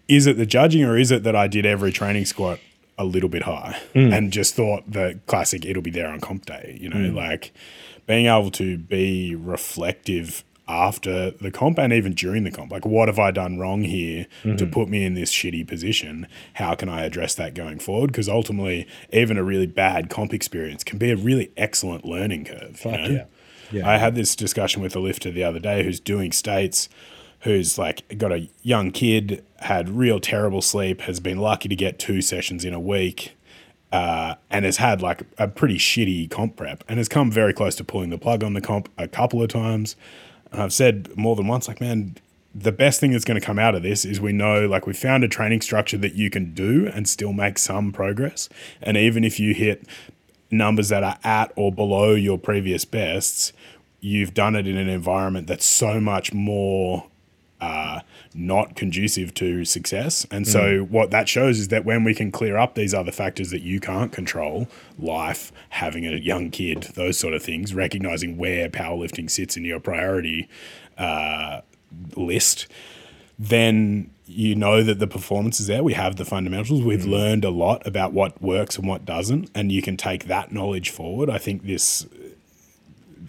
[0.08, 2.58] is it the judging or is it that I did every training squat
[2.98, 4.12] a little bit high mm.
[4.12, 7.14] and just thought the classic it'll be there on comp day, you know, mm.
[7.14, 7.52] like
[8.06, 12.70] being able to be reflective after the comp and even during the comp.
[12.70, 16.26] Like, what have I done wrong here to put me in this shitty position?
[16.54, 18.08] How can I address that going forward?
[18.08, 22.80] Because ultimately, even a really bad comp experience can be a really excellent learning curve.
[22.84, 23.06] you know?
[23.06, 23.24] yeah.
[23.72, 23.88] Yeah.
[23.88, 26.88] I had this discussion with a lifter the other day who's doing states,
[27.40, 31.98] who's like got a young kid, had real terrible sleep, has been lucky to get
[31.98, 33.36] two sessions in a week,
[33.92, 37.74] uh, and has had like a pretty shitty comp prep and has come very close
[37.76, 39.96] to pulling the plug on the comp a couple of times.
[40.52, 42.16] And I've said more than once, like, man,
[42.54, 44.92] the best thing that's going to come out of this is we know, like, we
[44.92, 48.48] found a training structure that you can do and still make some progress.
[48.82, 49.84] And even if you hit
[50.50, 53.52] numbers that are at or below your previous bests,
[54.00, 57.06] you've done it in an environment that's so much more
[57.60, 58.00] uh,
[58.34, 60.26] not conducive to success.
[60.30, 63.50] And so, what that shows is that when we can clear up these other factors
[63.50, 68.68] that you can't control, life, having a young kid, those sort of things, recognizing where
[68.68, 70.48] powerlifting sits in your priority
[70.96, 71.60] uh,
[72.16, 72.68] list,
[73.38, 75.82] then you know that the performance is there.
[75.82, 76.82] We have the fundamentals.
[76.82, 80.52] We've learned a lot about what works and what doesn't, and you can take that
[80.52, 81.28] knowledge forward.
[81.28, 82.06] I think this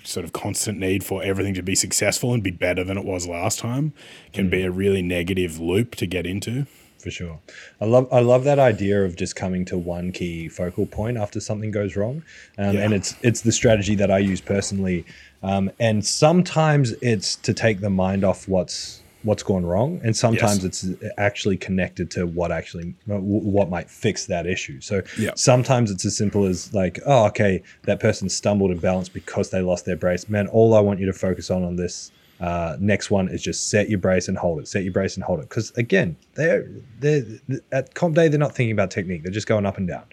[0.04, 3.28] sort of constant need for everything to be successful and be better than it was
[3.28, 3.94] last time
[4.34, 6.66] can be a really negative loop to get into.
[7.02, 7.40] for sure.
[7.80, 11.40] I love I love that idea of just coming to one key focal point after
[11.40, 12.24] something goes wrong,
[12.58, 15.06] um, and it's it's the strategy that I use personally.
[15.44, 20.64] Um, and sometimes it's to take the mind off what's what's gone wrong, and sometimes
[20.66, 20.86] it's
[21.18, 24.82] actually connected to what actually what might fix that issue.
[24.82, 25.32] So Yeah.
[25.36, 29.62] sometimes it's as simple as like, oh, okay, that person stumbled in balance because they
[29.62, 30.28] lost their brace.
[30.30, 33.70] Man, all I want you to focus on on this uh, next one is just
[33.70, 34.68] set your brace and hold it.
[34.68, 35.48] Set your brace and hold it.
[35.48, 36.68] Because again, they're
[37.00, 37.24] they're
[37.72, 38.28] at comp day.
[38.28, 39.22] They're not thinking about technique.
[39.22, 40.06] They're just going up and down.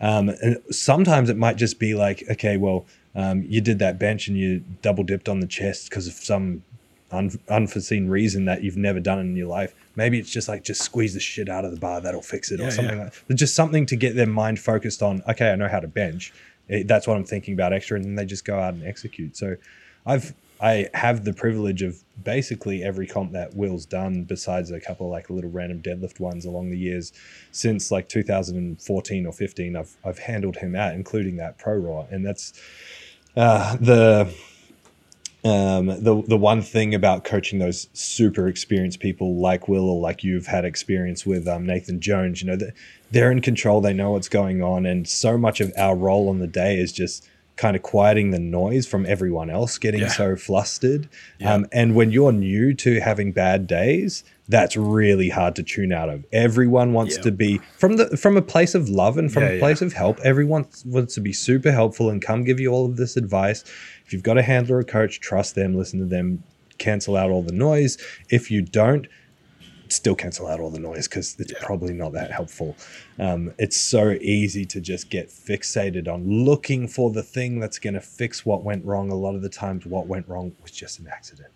[0.00, 4.28] Um, and sometimes it might just be like, okay, well, um, you did that bench
[4.28, 6.62] and you double dipped on the chest because of some
[7.12, 9.74] un- unforeseen reason that you've never done in your life.
[9.96, 12.00] Maybe it's just like just squeeze the shit out of the bar.
[12.00, 13.04] That'll fix it, Yeah, or something yeah.
[13.04, 13.24] like.
[13.28, 15.22] But just something to get their mind focused on.
[15.28, 16.32] Okay, I know how to bench.
[16.68, 19.36] Eh, That's what I'm thinking about extra, and then they just go out and execute.
[19.36, 19.56] So,
[20.06, 25.06] I've I have the privilege of basically every comp that Will's done, besides a couple
[25.06, 27.14] of like little random deadlift ones along the years,
[27.50, 29.74] since like 2014 or 15.
[29.76, 32.52] I've I've handled him out, including that pro raw, and that's
[33.36, 34.32] uh, the
[35.44, 40.22] um, the the one thing about coaching those super experienced people like Will or like
[40.22, 42.58] you've had experience with um, Nathan Jones, you know,
[43.10, 46.38] they're in control, they know what's going on, and so much of our role on
[46.40, 47.26] the day is just
[47.56, 50.08] kind of quieting the noise from everyone else getting Yeah.
[50.08, 51.08] so flustered.
[51.38, 51.54] Yeah.
[51.54, 56.08] Um, and when you're new to having bad days, that's really hard to tune out
[56.08, 56.24] of.
[56.32, 57.22] Everyone wants Yeah.
[57.22, 60.18] to be from the from a place of love and from a place of help.
[60.24, 63.62] Everyone wants to be super helpful and come give you all of this advice.
[64.10, 66.42] If you've got a handler or coach, trust them, listen to them,
[66.78, 67.96] cancel out all the noise.
[68.28, 69.06] If you don't,
[69.88, 72.76] still cancel out all the noise because it's probably not that helpful.
[73.20, 77.94] Um, it's so easy to just get fixated on looking for the thing that's going
[77.94, 79.12] to fix what went wrong.
[79.12, 81.50] A lot of the times, what went wrong was just an accident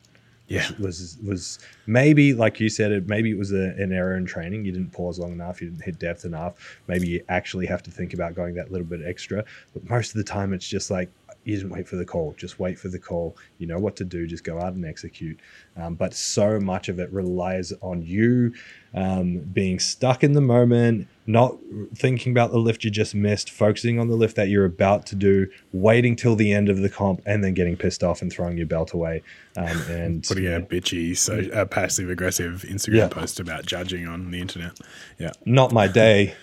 [0.46, 0.68] Yeah.
[0.78, 4.64] was was maybe like you said it maybe it was a, an error in training
[4.64, 7.90] you didn't pause long enough you didn't hit depth enough maybe you actually have to
[7.90, 11.10] think about going that little bit extra but most of the time it's just like
[11.44, 14.04] you didn't wait for the call just wait for the call you know what to
[14.04, 15.38] do just go out and execute
[15.76, 18.52] um, but so much of it relies on you
[18.94, 21.56] um, being stuck in the moment not
[21.94, 25.14] thinking about the lift you just missed, focusing on the lift that you're about to
[25.14, 28.58] do, waiting till the end of the comp, and then getting pissed off and throwing
[28.58, 29.22] your belt away.
[29.56, 33.08] Um, and Putting a bitchy, so passive aggressive Instagram Yeah.
[33.08, 34.78] post about judging on the internet.
[35.18, 35.32] Yeah.
[35.46, 36.34] not my day.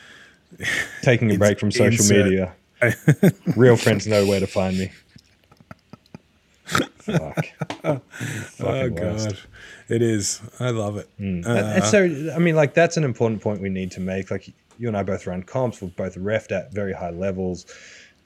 [1.02, 2.26] Taking a break from social insert.
[2.26, 2.56] media.
[3.56, 4.92] Real friends know where to find me.
[6.66, 7.46] Fuck.
[7.84, 9.28] Oh Fucking worst.
[9.30, 9.38] god,
[9.90, 10.42] it is.
[10.60, 11.10] I love it.
[11.18, 12.04] And- Uh, and so,
[12.36, 14.32] I mean, like that's an important point we need to make.
[14.32, 17.66] Like you and I both run comps, we've both refed at very high levels.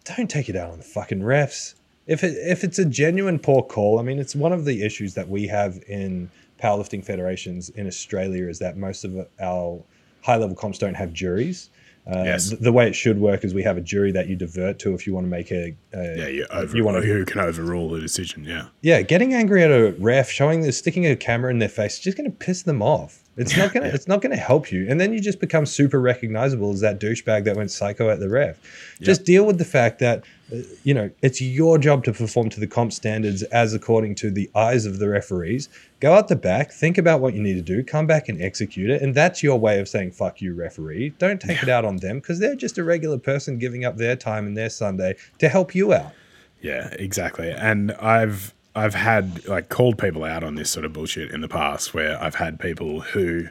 [0.04, 1.76] Don't take it out on the fucking refs.
[2.06, 5.16] If it, if it's a genuine poor call, I mean, it's one of the issues
[5.16, 6.30] that we have in
[6.62, 9.82] powerlifting federations in Australia is that most of our
[10.22, 11.70] high level comps don't have juries.
[12.08, 12.50] Uh, Yes.
[12.50, 14.94] th- the way it should work is we have a jury that you divert to
[14.94, 16.78] if you want to make a, a yeah, you over.
[16.78, 18.44] you wanna- who can overrule the decision?
[18.44, 18.66] Yeah.
[18.82, 22.00] yeah, getting angry at a ref, showing the sticking a camera in their face, is
[22.00, 23.24] just going to piss them off.
[23.38, 23.88] It's not gonna.
[23.88, 27.44] It's not gonna help you, and then you just become super recognizable as that douchebag
[27.44, 28.58] that went psycho at the ref.
[29.02, 32.62] Just deal with the fact that, uh, you know, it's your job to perform to
[32.62, 35.68] the comp standards as according to the eyes of the referees.
[36.00, 38.90] Go out the back, think about what you need to do, come back and execute
[38.90, 41.98] it, and that's your way of saying "fuck you, referee." Don't take it out on
[41.98, 45.50] them because they're just a regular person giving up their time and their Sunday to
[45.50, 46.14] help you out.
[46.62, 47.52] Yeah, exactly.
[47.52, 51.48] And I've I've had like called people out on this sort of bullshit in the
[51.48, 53.48] past where I've had people who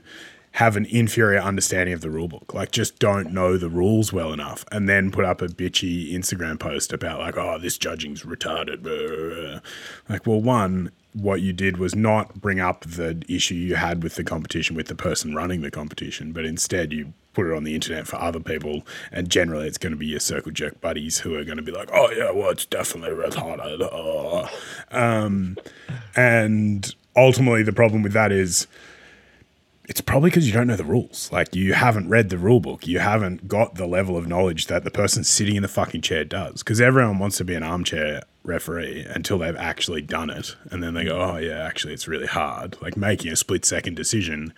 [0.52, 4.32] have an inferior understanding of the rule book, like just don't know the rules well
[4.32, 9.60] enough, and then put up a bitchy Instagram post about like, oh, this judging's retarded.
[10.08, 14.16] Like, well, one, what you did was not bring up the issue you had with
[14.16, 17.74] the competition with the person running the competition, but instead you put it on the
[17.74, 21.34] internet for other people, and generally it's going to be your circle jerk buddies who
[21.36, 24.48] are going to be like, "Oh yeah, well it's definitely retarded," oh.
[24.90, 25.56] um,
[26.16, 28.66] and ultimately the problem with that is
[29.88, 31.30] it's probably because you don't know the rules.
[31.30, 32.86] Like you haven't read the rule book.
[32.86, 36.24] You haven't got the level of knowledge that the person sitting in the fucking chair
[36.24, 36.62] does.
[36.62, 40.94] Because everyone wants to be an armchair referee until they've actually done it, and then
[40.94, 44.52] they go, "Oh yeah, actually it's really hard." Like making a split second decision.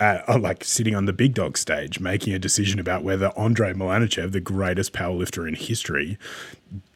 [0.00, 3.72] At, uh, like sitting on the big dog stage, making a decision about whether Andrei
[3.72, 6.16] Malanichev, the greatest powerlifter in history,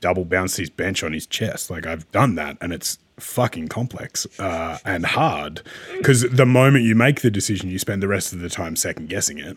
[0.00, 1.68] double bounced his bench on his chest.
[1.68, 5.62] Like I've done that, and it's fucking complex uh, and hard
[5.96, 9.08] because the moment you make the decision, you spend the rest of the time second
[9.08, 9.56] guessing it.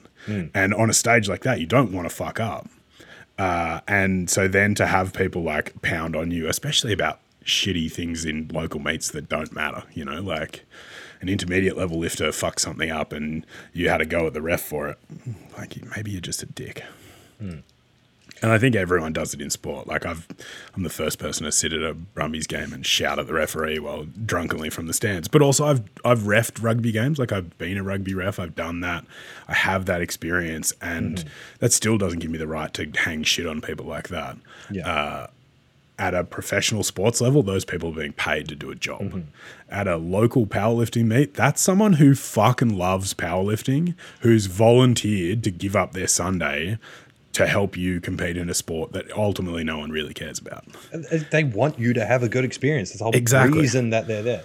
[0.56, 2.68] And on a stage like that, you don't want to fuck up.
[3.38, 8.26] Uh, and so then to have people like pound on you, especially about shitty things
[8.26, 10.66] in local meets that don't matter, you know, like
[11.22, 14.62] an intermediate level lifter fucked something up and you had to go at the ref
[14.62, 14.98] for it.
[15.58, 16.84] Like maybe you're just a dick.
[18.42, 19.88] And I think everyone does it in sport.
[19.88, 20.28] Like I've,
[20.76, 23.80] I'm the first person to sit at a Brumbies game and shout at the referee
[23.80, 25.28] while drunkenly from the stands.
[25.28, 27.18] But also, I've I've refed rugby games.
[27.18, 28.40] Like I've been a rugby ref.
[28.40, 29.06] I've done that.
[29.48, 31.30] I have that experience, and mm-hmm.
[31.60, 34.38] that still doesn't give me the right to hang shit on people like that.
[34.70, 34.88] Yeah.
[34.88, 35.28] Uh,
[35.98, 39.02] at a professional sports level, those people are being paid to do a job.
[39.02, 39.20] Mm-hmm.
[39.70, 45.76] At a local powerlifting meet, that's someone who fucking loves powerlifting, who's volunteered to give
[45.76, 46.78] up their Sunday
[47.36, 50.66] to help you compete in a sport that ultimately no one really cares about.
[51.32, 52.90] They want you to have a good experience.
[52.90, 53.60] That's the whole Exactly.
[53.60, 54.44] reason that they're there.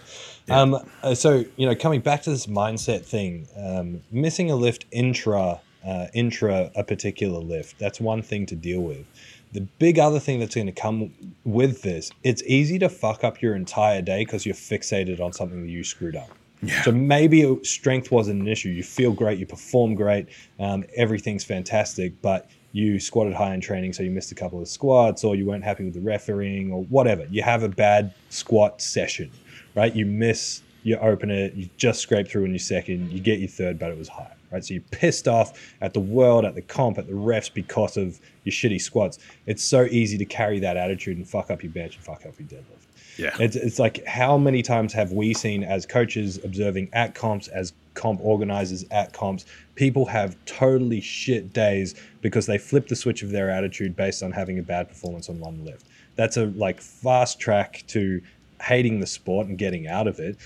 [0.49, 4.87] Um, uh, so you know, coming back to this mindset thing, um, missing a lift
[4.91, 7.79] intra uh, intra a particular lift.
[7.79, 9.07] That's one thing to deal with.
[9.53, 11.13] The big other thing that's going to come
[11.45, 15.63] with this, it's easy to fuck up your entire day because you're fixated on something
[15.63, 16.31] that you screwed up.
[16.63, 16.83] Yeah.
[16.83, 18.69] So maybe strength wasn't an issue.
[18.69, 20.27] You feel great, you perform great,
[20.59, 24.69] um, everything's fantastic, but you squatted high in training, so you missed a couple of
[24.69, 27.27] squats, or you weren't happy with the refereeing, or whatever.
[27.31, 29.31] You have a bad squat session,
[29.75, 29.95] right?
[29.95, 33.79] You miss your opener, you just scrape through in your second, you get your third,
[33.79, 34.65] but it was high, right?
[34.65, 38.19] So you're pissed off at the world, at the comp, at the refs because of
[38.45, 39.19] your shitty squats.
[39.47, 42.33] It's so easy to carry that attitude and fuck up your bench and fuck up
[42.39, 42.87] your deadlift.
[43.19, 43.37] Yeah.
[43.39, 47.75] It's, it's like how many times have we seen as coaches observing at comps, as
[47.95, 53.31] comp organizers at comps, people have totally shit days because they flip the switch of
[53.31, 55.87] their attitude based on having a bad performance on one lift.
[56.17, 58.21] That's a like fast track to
[58.63, 60.37] hating the sport and getting out of it,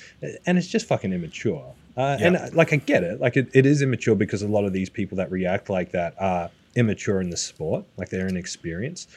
[0.46, 1.74] and it's just fucking immature.
[1.96, 4.64] Uh, And uh, like I get it, like it, it is immature because a lot
[4.64, 9.10] of these people that react like that are immature in the sport, like they're inexperienced.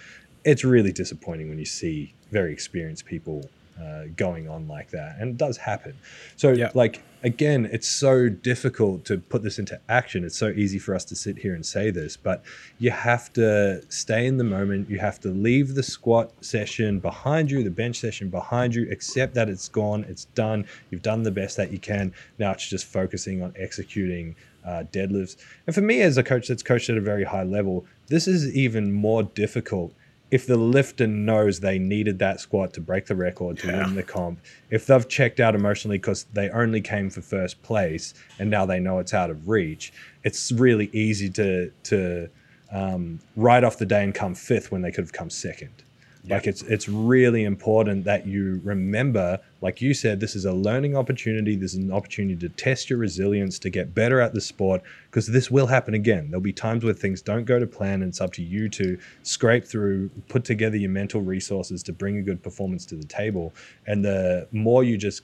[0.44, 3.50] It's really disappointing when you see very experienced people
[3.82, 5.94] uh, going on like that, and it does happen.
[6.36, 6.72] So, Yeah.
[6.74, 10.24] like again, it's so difficult to put this into action.
[10.24, 12.44] It's so easy for us to sit here and say this, but
[12.80, 14.90] you have to stay in the moment.
[14.90, 19.34] You have to leave the squat session behind you, the bench session behind you, accept
[19.34, 20.66] that it's gone, it's done.
[20.90, 22.14] You've done the best that you can.
[22.38, 25.38] Now it's just focusing on executing uh, deadlifts.
[25.66, 28.54] And for me, as a coach that's coached at a very high level, this is
[28.56, 29.94] even more difficult
[30.30, 33.86] if the lifter knows they needed that squat to break the record to Yeah.
[33.86, 34.40] win the comp.
[34.70, 38.80] If they've checked out emotionally because they only came for first place and now they
[38.80, 42.30] know it's out of reach, it's really easy to to
[42.72, 45.84] um, write off the day and come fifth when they could have come second.
[46.30, 50.96] Like it's it's really important that you remember, like you said, this is a learning
[50.98, 51.56] opportunity.
[51.56, 55.28] This is an opportunity to test your resilience, to get better at the sport, because
[55.28, 56.30] this will happen again.
[56.30, 58.98] There'll be times where things don't go to plan, and it's up to you to
[59.24, 63.54] scrape through, put together your mental resources to bring a good performance to the table.
[63.86, 65.24] And the more you just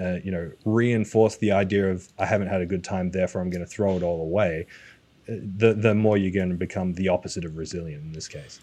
[0.00, 3.50] uh, you know reinforce the idea of I haven't had a good time, therefore I'm
[3.50, 4.66] going to throw it all away.
[5.28, 8.60] uh, The the more you're going to become the opposite of resilient in this case.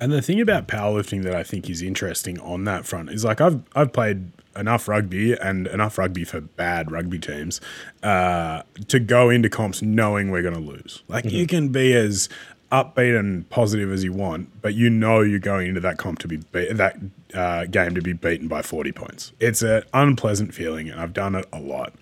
[0.00, 3.40] And the thing about powerlifting that I think is interesting on that front is like
[3.40, 7.60] I've I've played enough rugby and enough rugby for bad rugby teams
[8.02, 11.02] uh, to go into comps knowing we're going to lose.
[11.08, 12.28] Like you can be as
[12.70, 16.28] upbeat and positive as you want, but you know you're going into that comp to
[16.28, 16.96] be beat, that
[17.34, 19.32] uh, game to be beaten by 40 points.
[19.40, 21.94] It's an unpleasant feeling, and I've done it a lot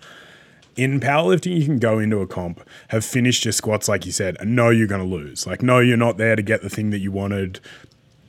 [0.77, 4.37] in powerlifting, you can go into a comp, have finished your squats, like you said,
[4.39, 5.47] and know you're going to lose.
[5.47, 7.59] Like, no, you're not there to get the thing that you wanted.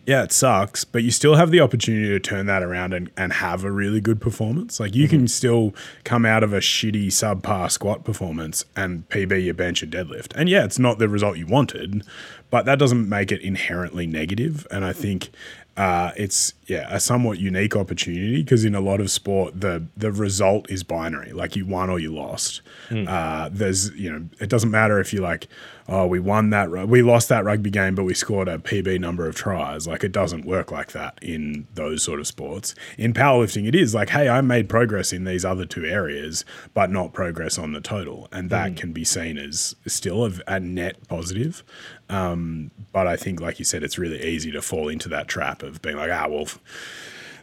[0.08, 3.30] Yeah, it sucks, but you still have the opportunity to turn that around and, and
[3.30, 4.80] have a really good performance.
[4.80, 9.52] Like, you can still come out of a shitty subpar squat performance and PB your
[9.52, 10.32] bench and deadlift.
[10.34, 12.04] And yeah, it's not the result you wanted,
[12.48, 14.66] but that doesn't make it inherently negative.
[14.70, 15.28] And I think
[15.78, 20.10] uh, it's yeah a somewhat unique opportunity because in a lot of sport the the
[20.10, 22.62] result is binary like you won or you lost
[23.06, 25.46] uh, there's you know it doesn't matter if you like
[25.88, 29.26] oh we won that we lost that rugby game but we scored a pb number
[29.26, 29.86] of tries.
[29.86, 32.74] Like it doesn't work like that in those sort of sports.
[32.96, 33.94] In powerlifting it is.
[33.94, 37.80] Like hey i made progress in these other two areas but not progress on the
[37.80, 38.28] total.
[38.32, 41.62] And that can be seen as still a, a net positive.
[42.08, 45.62] Um, but I think, like you said, it's really easy to fall into that trap
[45.62, 46.58] of being like, ah, well, f-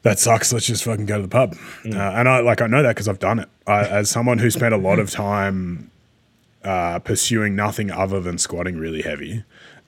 [0.01, 0.53] that sucks.
[0.53, 1.55] Let's just fucking go to the pub.
[1.85, 3.49] Uh, and I like I know that because I've done it.
[3.65, 5.91] I, as someone who spent a lot of time
[6.65, 9.43] uh, pursuing nothing other than squatting really heavy.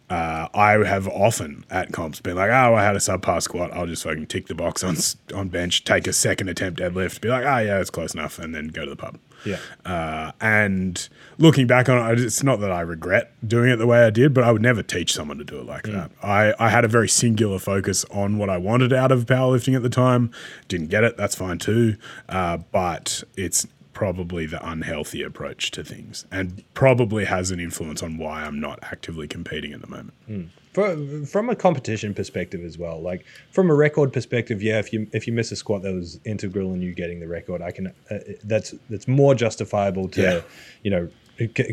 [0.10, 3.74] Uh, I have often at comps been like, oh, I had a subpar squat.
[3.74, 4.96] I'll just fucking tick the box on
[5.36, 8.56] on bench, take a second attempt deadlift, be like, oh yeah, it's close enough, and
[8.56, 9.20] then go to the pub.
[9.46, 9.58] Yeah.
[9.86, 14.06] Uh, and looking back on it, it's not that I regret doing it the way
[14.06, 16.12] I did, but I would never teach someone to do it like that.
[16.24, 19.84] I, I had a very singular focus on what I wanted out of powerlifting at
[19.84, 20.32] the time.
[20.70, 21.18] Didn't get it.
[21.18, 21.98] That's fine too.
[22.30, 23.68] Uh, but it's
[24.02, 28.78] probably the unhealthy approach to things and probably has an influence on why I'm not
[28.84, 30.52] actively competing at the moment.
[30.74, 30.96] For,
[31.26, 35.26] from a competition perspective as well, like from a record perspective, yeah, if you if
[35.26, 38.20] you miss a squat that was integral in you getting the record, I can uh,
[38.44, 40.42] that's that's more justifiable to Yeah.
[40.84, 41.10] you know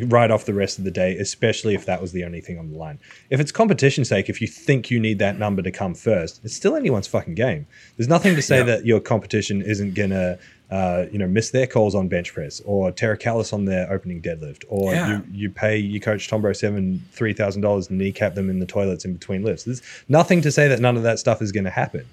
[0.09, 2.71] write off the rest of the day, especially if that was the only thing on
[2.71, 2.99] the line.
[3.31, 6.55] If it's competition sake, if you think you need that number to come first, it's
[6.55, 7.67] still anyone's fucking game.
[7.97, 8.63] There's nothing to say Yeah.
[8.71, 10.39] that your competition isn't gonna.
[10.71, 13.93] Uh, you know, miss their calls on bench press, or tear a callus on their
[13.93, 15.09] opening deadlift, or Yeah.
[15.19, 18.67] you you pay your coach Tombro seven three thousand dollars and kneecap them in the
[18.67, 19.65] toilets in between lifts.
[19.65, 22.07] There's nothing to say that none of that stuff is going to happen.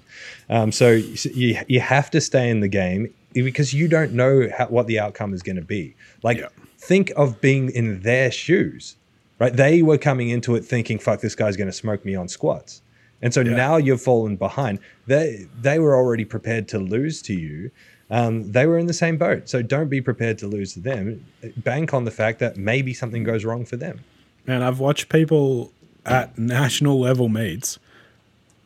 [0.50, 4.66] Um, so you you have to stay in the game because you don't know how,
[4.66, 5.94] what the outcome is going to be.
[6.22, 6.48] Like Yeah.
[6.78, 8.96] think of being in their shoes,
[9.38, 9.56] right?
[9.56, 12.82] They were coming into it thinking, "Fuck, this guy's going to smoke me on squats,"
[13.22, 14.78] and so now you've fallen behind.
[15.06, 17.70] They they were already prepared to lose to you.
[18.12, 21.24] Um, they were in the same boat, so don't be prepared to lose to them.
[21.56, 24.04] Bank on the fact that maybe something goes wrong for them.
[24.46, 25.72] And I've watched people
[26.04, 27.78] at national level meets,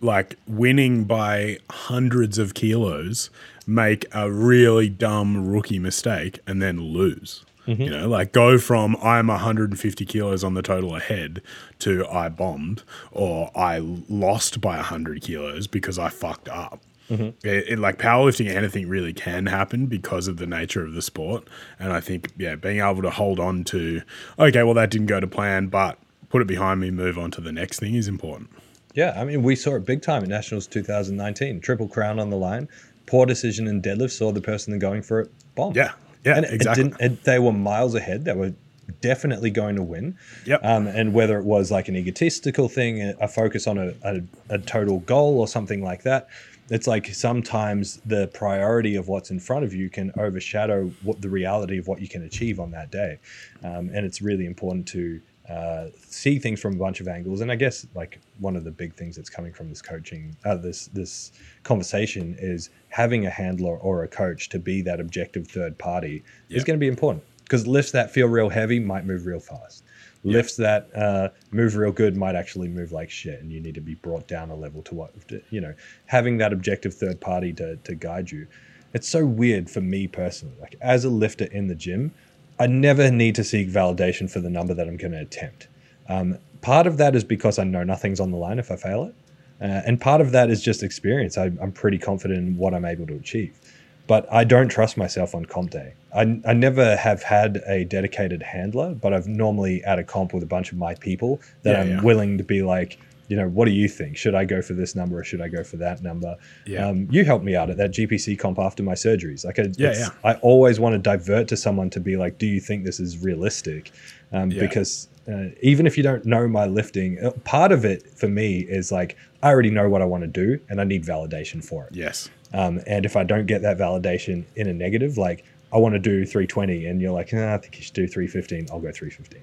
[0.00, 3.30] like winning by hundreds of kilos,
[3.68, 7.44] make a really dumb rookie mistake and then lose.
[7.66, 11.42] You know, like go from I'm 150 kilos on the total ahead
[11.80, 13.78] to I bombed or I
[14.08, 16.80] lost by 100 kilos because I fucked up.
[17.08, 21.46] It, it- like powerlifting, anything really can happen because of the nature of the sport.
[21.78, 24.02] And I think, yeah, being able to hold on to,
[24.38, 25.98] okay, well, that didn't go to plan, but
[26.28, 28.50] put it behind me, move on to the next thing is important.
[28.94, 31.60] Yeah, I mean, we saw it big time at Nationals 2019.
[31.60, 32.66] Triple crown on the line,
[33.06, 35.74] poor decision in deadlift, saw the person going for it, bomb.
[35.74, 35.92] Yeah,
[36.24, 36.84] yeah, and exactly.
[36.84, 38.24] It didn't, it, they were miles ahead.
[38.24, 38.54] They were
[39.02, 40.16] definitely going to win.
[40.46, 40.60] Yep.
[40.64, 44.20] Um, and whether it was like an egotistical thing, a, a focus on a, a,
[44.48, 46.28] a total goal or something like that,
[46.68, 51.28] it's like sometimes the priority of what's in front of you can overshadow what the
[51.28, 53.18] reality of what you can achieve on that day.
[53.62, 57.40] Um, and it's really important to uh, see things from a bunch of angles.
[57.40, 60.56] And I guess like one of the big things that's coming from this coaching, uh,
[60.56, 65.78] this this conversation is having a handler or a coach to be that objective third
[65.78, 67.22] party is going to be important.
[67.46, 69.84] because lifts that feel real heavy might move real fast.
[70.26, 73.80] Lifts that uh, move real good might actually move like shit, and you need to
[73.80, 75.12] be brought down a level to what
[75.50, 75.74] you know.
[76.06, 78.46] Having that objective third party to to guide you,
[78.92, 80.56] it's so weird for me personally.
[80.60, 82.12] Like as a lifter in the gym,
[82.58, 85.68] I never need to seek validation for the number that I'm going to attempt.
[86.08, 89.04] Um, part of that is because I know nothing's on the line if I fail
[89.04, 89.14] it.
[89.60, 91.38] Uh, and part of that is just experience.
[91.38, 93.58] I, I'm pretty confident in what I'm able to achieve.
[94.06, 95.94] But I don't trust myself on comp day.
[96.14, 100.42] I, I never have had a dedicated handler, but I've normally at a comp with
[100.42, 102.02] a bunch of my people that Yeah, I'm yeah.
[102.02, 102.98] willing to be like,
[103.28, 104.16] you know, what do you think?
[104.16, 106.36] Should I go for this number or should I go for that number?
[106.64, 106.86] Yeah.
[106.88, 109.44] Um, you helped me out at that GPC comp after my surgeries.
[109.44, 110.08] Like, I, Yeah, yeah.
[110.22, 113.18] I always want to divert to someone to be like, do you think this is
[113.18, 113.90] realistic?
[114.32, 114.60] Um, Yeah.
[114.60, 118.60] Because uh, even if you don't know my lifting, uh, part of it for me
[118.60, 121.86] is like, I already know what I want to do and I need validation for
[121.86, 121.96] it.
[121.96, 122.30] Yes.
[122.56, 125.98] Um, and if I don't get that validation in a negative, like I want to
[125.98, 129.42] do 320 and you're like, "Ah, I think you should do 315, I'll go 315.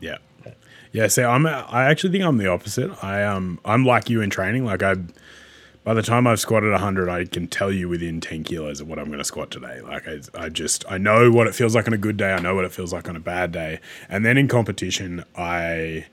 [0.00, 0.16] Yeah.
[0.92, 3.04] Yeah, see, I'm I actually think I'm the opposite.
[3.04, 4.64] I um I'm like you in training.
[4.64, 4.94] Like I
[5.82, 8.98] by the time I've squatted 100, I can tell you within 10 kilos of what
[8.98, 9.82] I'm going to squat today.
[9.82, 12.32] Like I, I just I know what it feels like on a good day.
[12.32, 13.80] I know what it feels like on a bad day.
[14.08, 16.06] And then in competition, I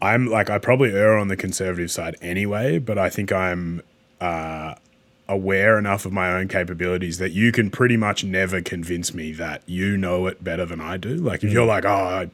[0.00, 3.82] I'm like I probably err on the conservative side anyway, but I think I'm
[4.20, 4.76] uh,
[5.28, 9.62] aware enough of my own capabilities that you can pretty much never convince me that
[9.66, 11.14] you know it better than I do.
[11.16, 12.30] Like if you're like, oh, I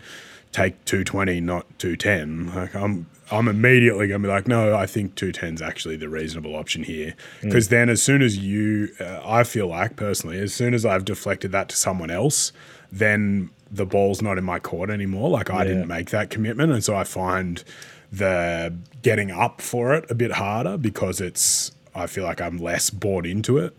[0.53, 5.57] take 220, not 210, like I'm I'm immediately gonna be like, no, I think 210
[5.57, 7.15] is actually the reasonable option here.
[7.43, 11.05] Because then as soon as you, uh, I feel like personally, as soon as I've
[11.05, 12.53] deflected that to someone else,
[12.91, 15.29] then the ball's not in my court anymore.
[15.29, 15.65] Like I Yeah.
[15.65, 17.63] didn't make that commitment, and so I find
[18.11, 22.91] the getting up for it a bit harder because it's I feel like I'm less
[22.91, 23.77] bought into it,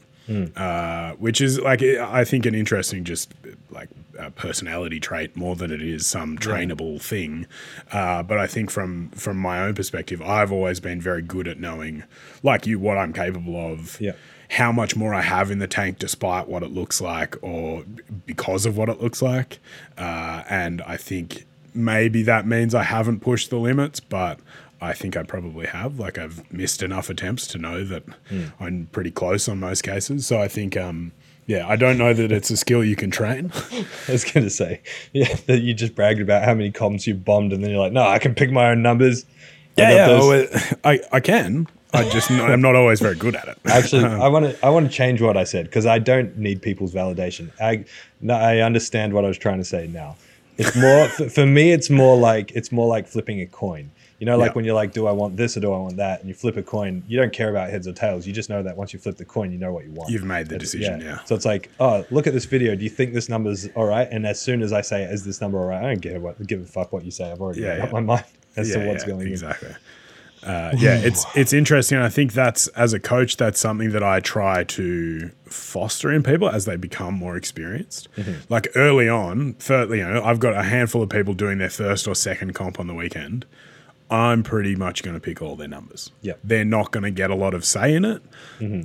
[0.56, 3.34] uh, which is like I think an interesting just
[3.72, 3.90] like
[4.36, 7.48] personality trait more than it is some trainable thing.
[7.92, 11.60] Uh, but I think from from my own perspective, I've always been very good at
[11.60, 12.04] knowing,
[12.44, 14.12] like you, what I'm capable of Yeah.
[14.50, 17.84] how much more I have in the tank despite what it looks like or
[18.26, 19.60] because of what it looks like.
[19.98, 24.40] Uh, and I think maybe that means I haven't pushed the limits, but
[24.82, 26.00] I think I probably have.
[26.00, 28.04] Like I've missed enough attempts to know that
[28.60, 30.26] I'm pretty close on most cases.
[30.26, 31.12] So I think, um,
[31.48, 33.52] yeah, I don't know that it's a skill you can train.
[34.08, 34.82] I was going to say,
[35.14, 37.92] yeah, that you just bragged about how many comps you bombed and then you're like,
[37.92, 39.26] no, I can pick my own numbers.
[39.76, 41.68] Yeah, yeah, those." oh, I, I can.
[41.92, 43.58] I just I'm not always very good at it.
[43.66, 46.62] Actually, I want to I want to change what I said because I don't need
[46.62, 47.50] people's validation.
[47.60, 47.86] I
[48.22, 50.16] no, I understand what I was trying to say now.
[50.58, 51.72] It's more for, for me.
[51.72, 53.90] It's more like it's more like flipping a coin.
[54.20, 54.54] You know, like Yeah.
[54.54, 56.20] when you're like, do I want this or do I want that?
[56.20, 57.04] And you flip a coin.
[57.08, 58.28] You don't care about heads or tails.
[58.28, 60.12] You just know that once you flip the coin, you know what you want.
[60.12, 61.20] You've made the It's- decision, yeah.
[61.24, 62.76] So it's like, oh, look at this video.
[62.76, 64.08] Do you think this number's all right?
[64.12, 65.82] And as soon as I say, is this number all right?
[65.84, 67.32] I don't give a, give a fuck what you say.
[67.32, 68.26] I've already Yeah, made up my mind
[68.58, 69.70] as to Yeah, what's yeah, going exactly.
[70.42, 71.98] Uh, yeah, it's it's interesting.
[71.98, 76.50] I think that's as a coach, that's something that I try to foster in people
[76.50, 78.08] as they become more experienced.
[78.48, 82.08] Like early on, for, you know, I've got a handful of people doing their first
[82.08, 83.46] or second comp on the weekend.
[84.12, 86.12] I'm pretty much going to pick all their numbers.
[86.22, 86.34] Yeah.
[86.44, 88.22] They're not going to get a lot of say in it.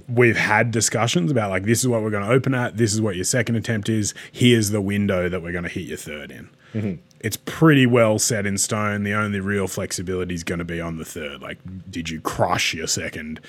[0.09, 3.01] We've had discussions about like this is what we're going to open at, this is
[3.01, 6.31] what your second attempt is, here's the window that we're going to hit your third
[6.31, 7.01] in.
[7.20, 9.03] It's pretty well set in stone.
[9.05, 11.41] The only real flexibility is going to be on the third.
[11.41, 11.59] Like,
[11.91, 13.41] did you crush your second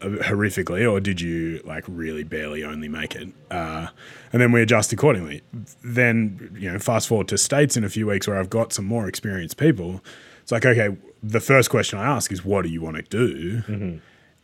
[0.00, 3.28] uh, horrifically, or did you like really barely only make it?
[3.50, 3.88] Uh,
[4.32, 5.42] and then we adjust accordingly.
[5.82, 8.86] Then you know, fast forward to states in a few weeks where I've got some
[8.86, 10.02] more experienced people.
[10.44, 13.62] It's like, okay, the first question I ask is, what do you want to do?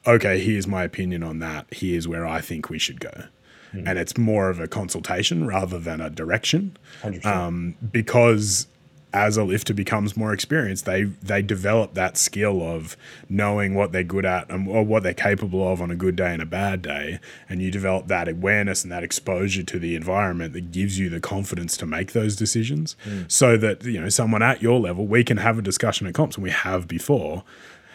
[0.07, 1.67] Okay, here's my opinion on that.
[1.71, 3.13] Here's where I think we should go.
[3.87, 6.77] And it's more of a consultation rather than a direction
[7.25, 8.67] um, because
[9.13, 12.97] as a lifter becomes more experienced, they they develop that skill of
[13.29, 16.33] knowing what they're good at and or what they're capable of on a good day
[16.33, 20.53] and a bad day, and you develop that awareness and that exposure to the environment
[20.53, 22.97] that gives you the confidence to make those decisions.
[23.05, 23.23] Hmm.
[23.29, 26.37] So that you know someone at your level, we can have a discussion at comps,
[26.37, 27.45] and we have before.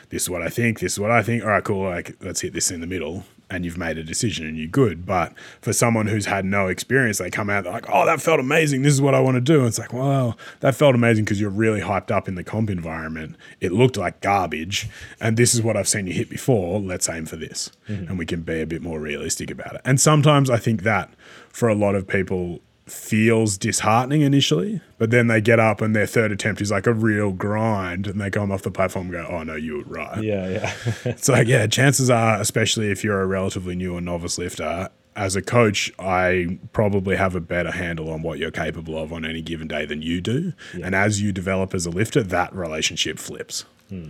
[0.10, 0.80] This is what I think.
[0.80, 1.44] This is what I think.
[1.44, 1.90] All right, cool.
[1.90, 3.24] Like, let's hit this in the middle.
[3.50, 5.06] And you've made a decision and you're good.
[5.06, 8.40] But for someone who's had no experience, they come out, they're like, oh, that felt
[8.40, 8.82] amazing.
[8.82, 9.60] This is what I want to do.
[9.60, 12.72] And it's like, well, that felt amazing because you're really hyped up in the comp
[12.72, 13.36] environment.
[13.62, 14.90] It looked like garbage.
[15.20, 16.80] And this is what I've seen you hit before.
[16.80, 17.72] Let's aim for this.
[17.88, 18.08] Mm-hmm.
[18.08, 19.82] And we can be a bit more realistic about it.
[19.86, 21.14] And sometimes I think that
[21.50, 26.06] for a lot of people, feels disheartening initially, but then they get up and their
[26.06, 29.28] third attempt is like a real grind and they come off the platform and go,
[29.30, 30.24] Oh no, you were right.
[30.24, 30.74] Yeah, yeah.
[31.06, 35.36] it's like, yeah, chances are, especially if you're a relatively new or novice lifter, as
[35.36, 39.42] a coach, I probably have a better handle on what you're capable of on any
[39.42, 40.54] given day than you do.
[40.76, 40.88] Yeah.
[40.88, 43.64] And as you develop as a lifter, that relationship flips.
[43.90, 44.10] Hmm.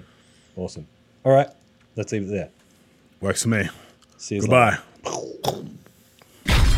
[0.56, 0.88] Awesome.
[1.24, 1.50] All right.
[1.96, 2.50] Let's leave it there.
[3.22, 3.70] Works for me.
[4.18, 4.42] See you.
[4.42, 4.78] Goodbye.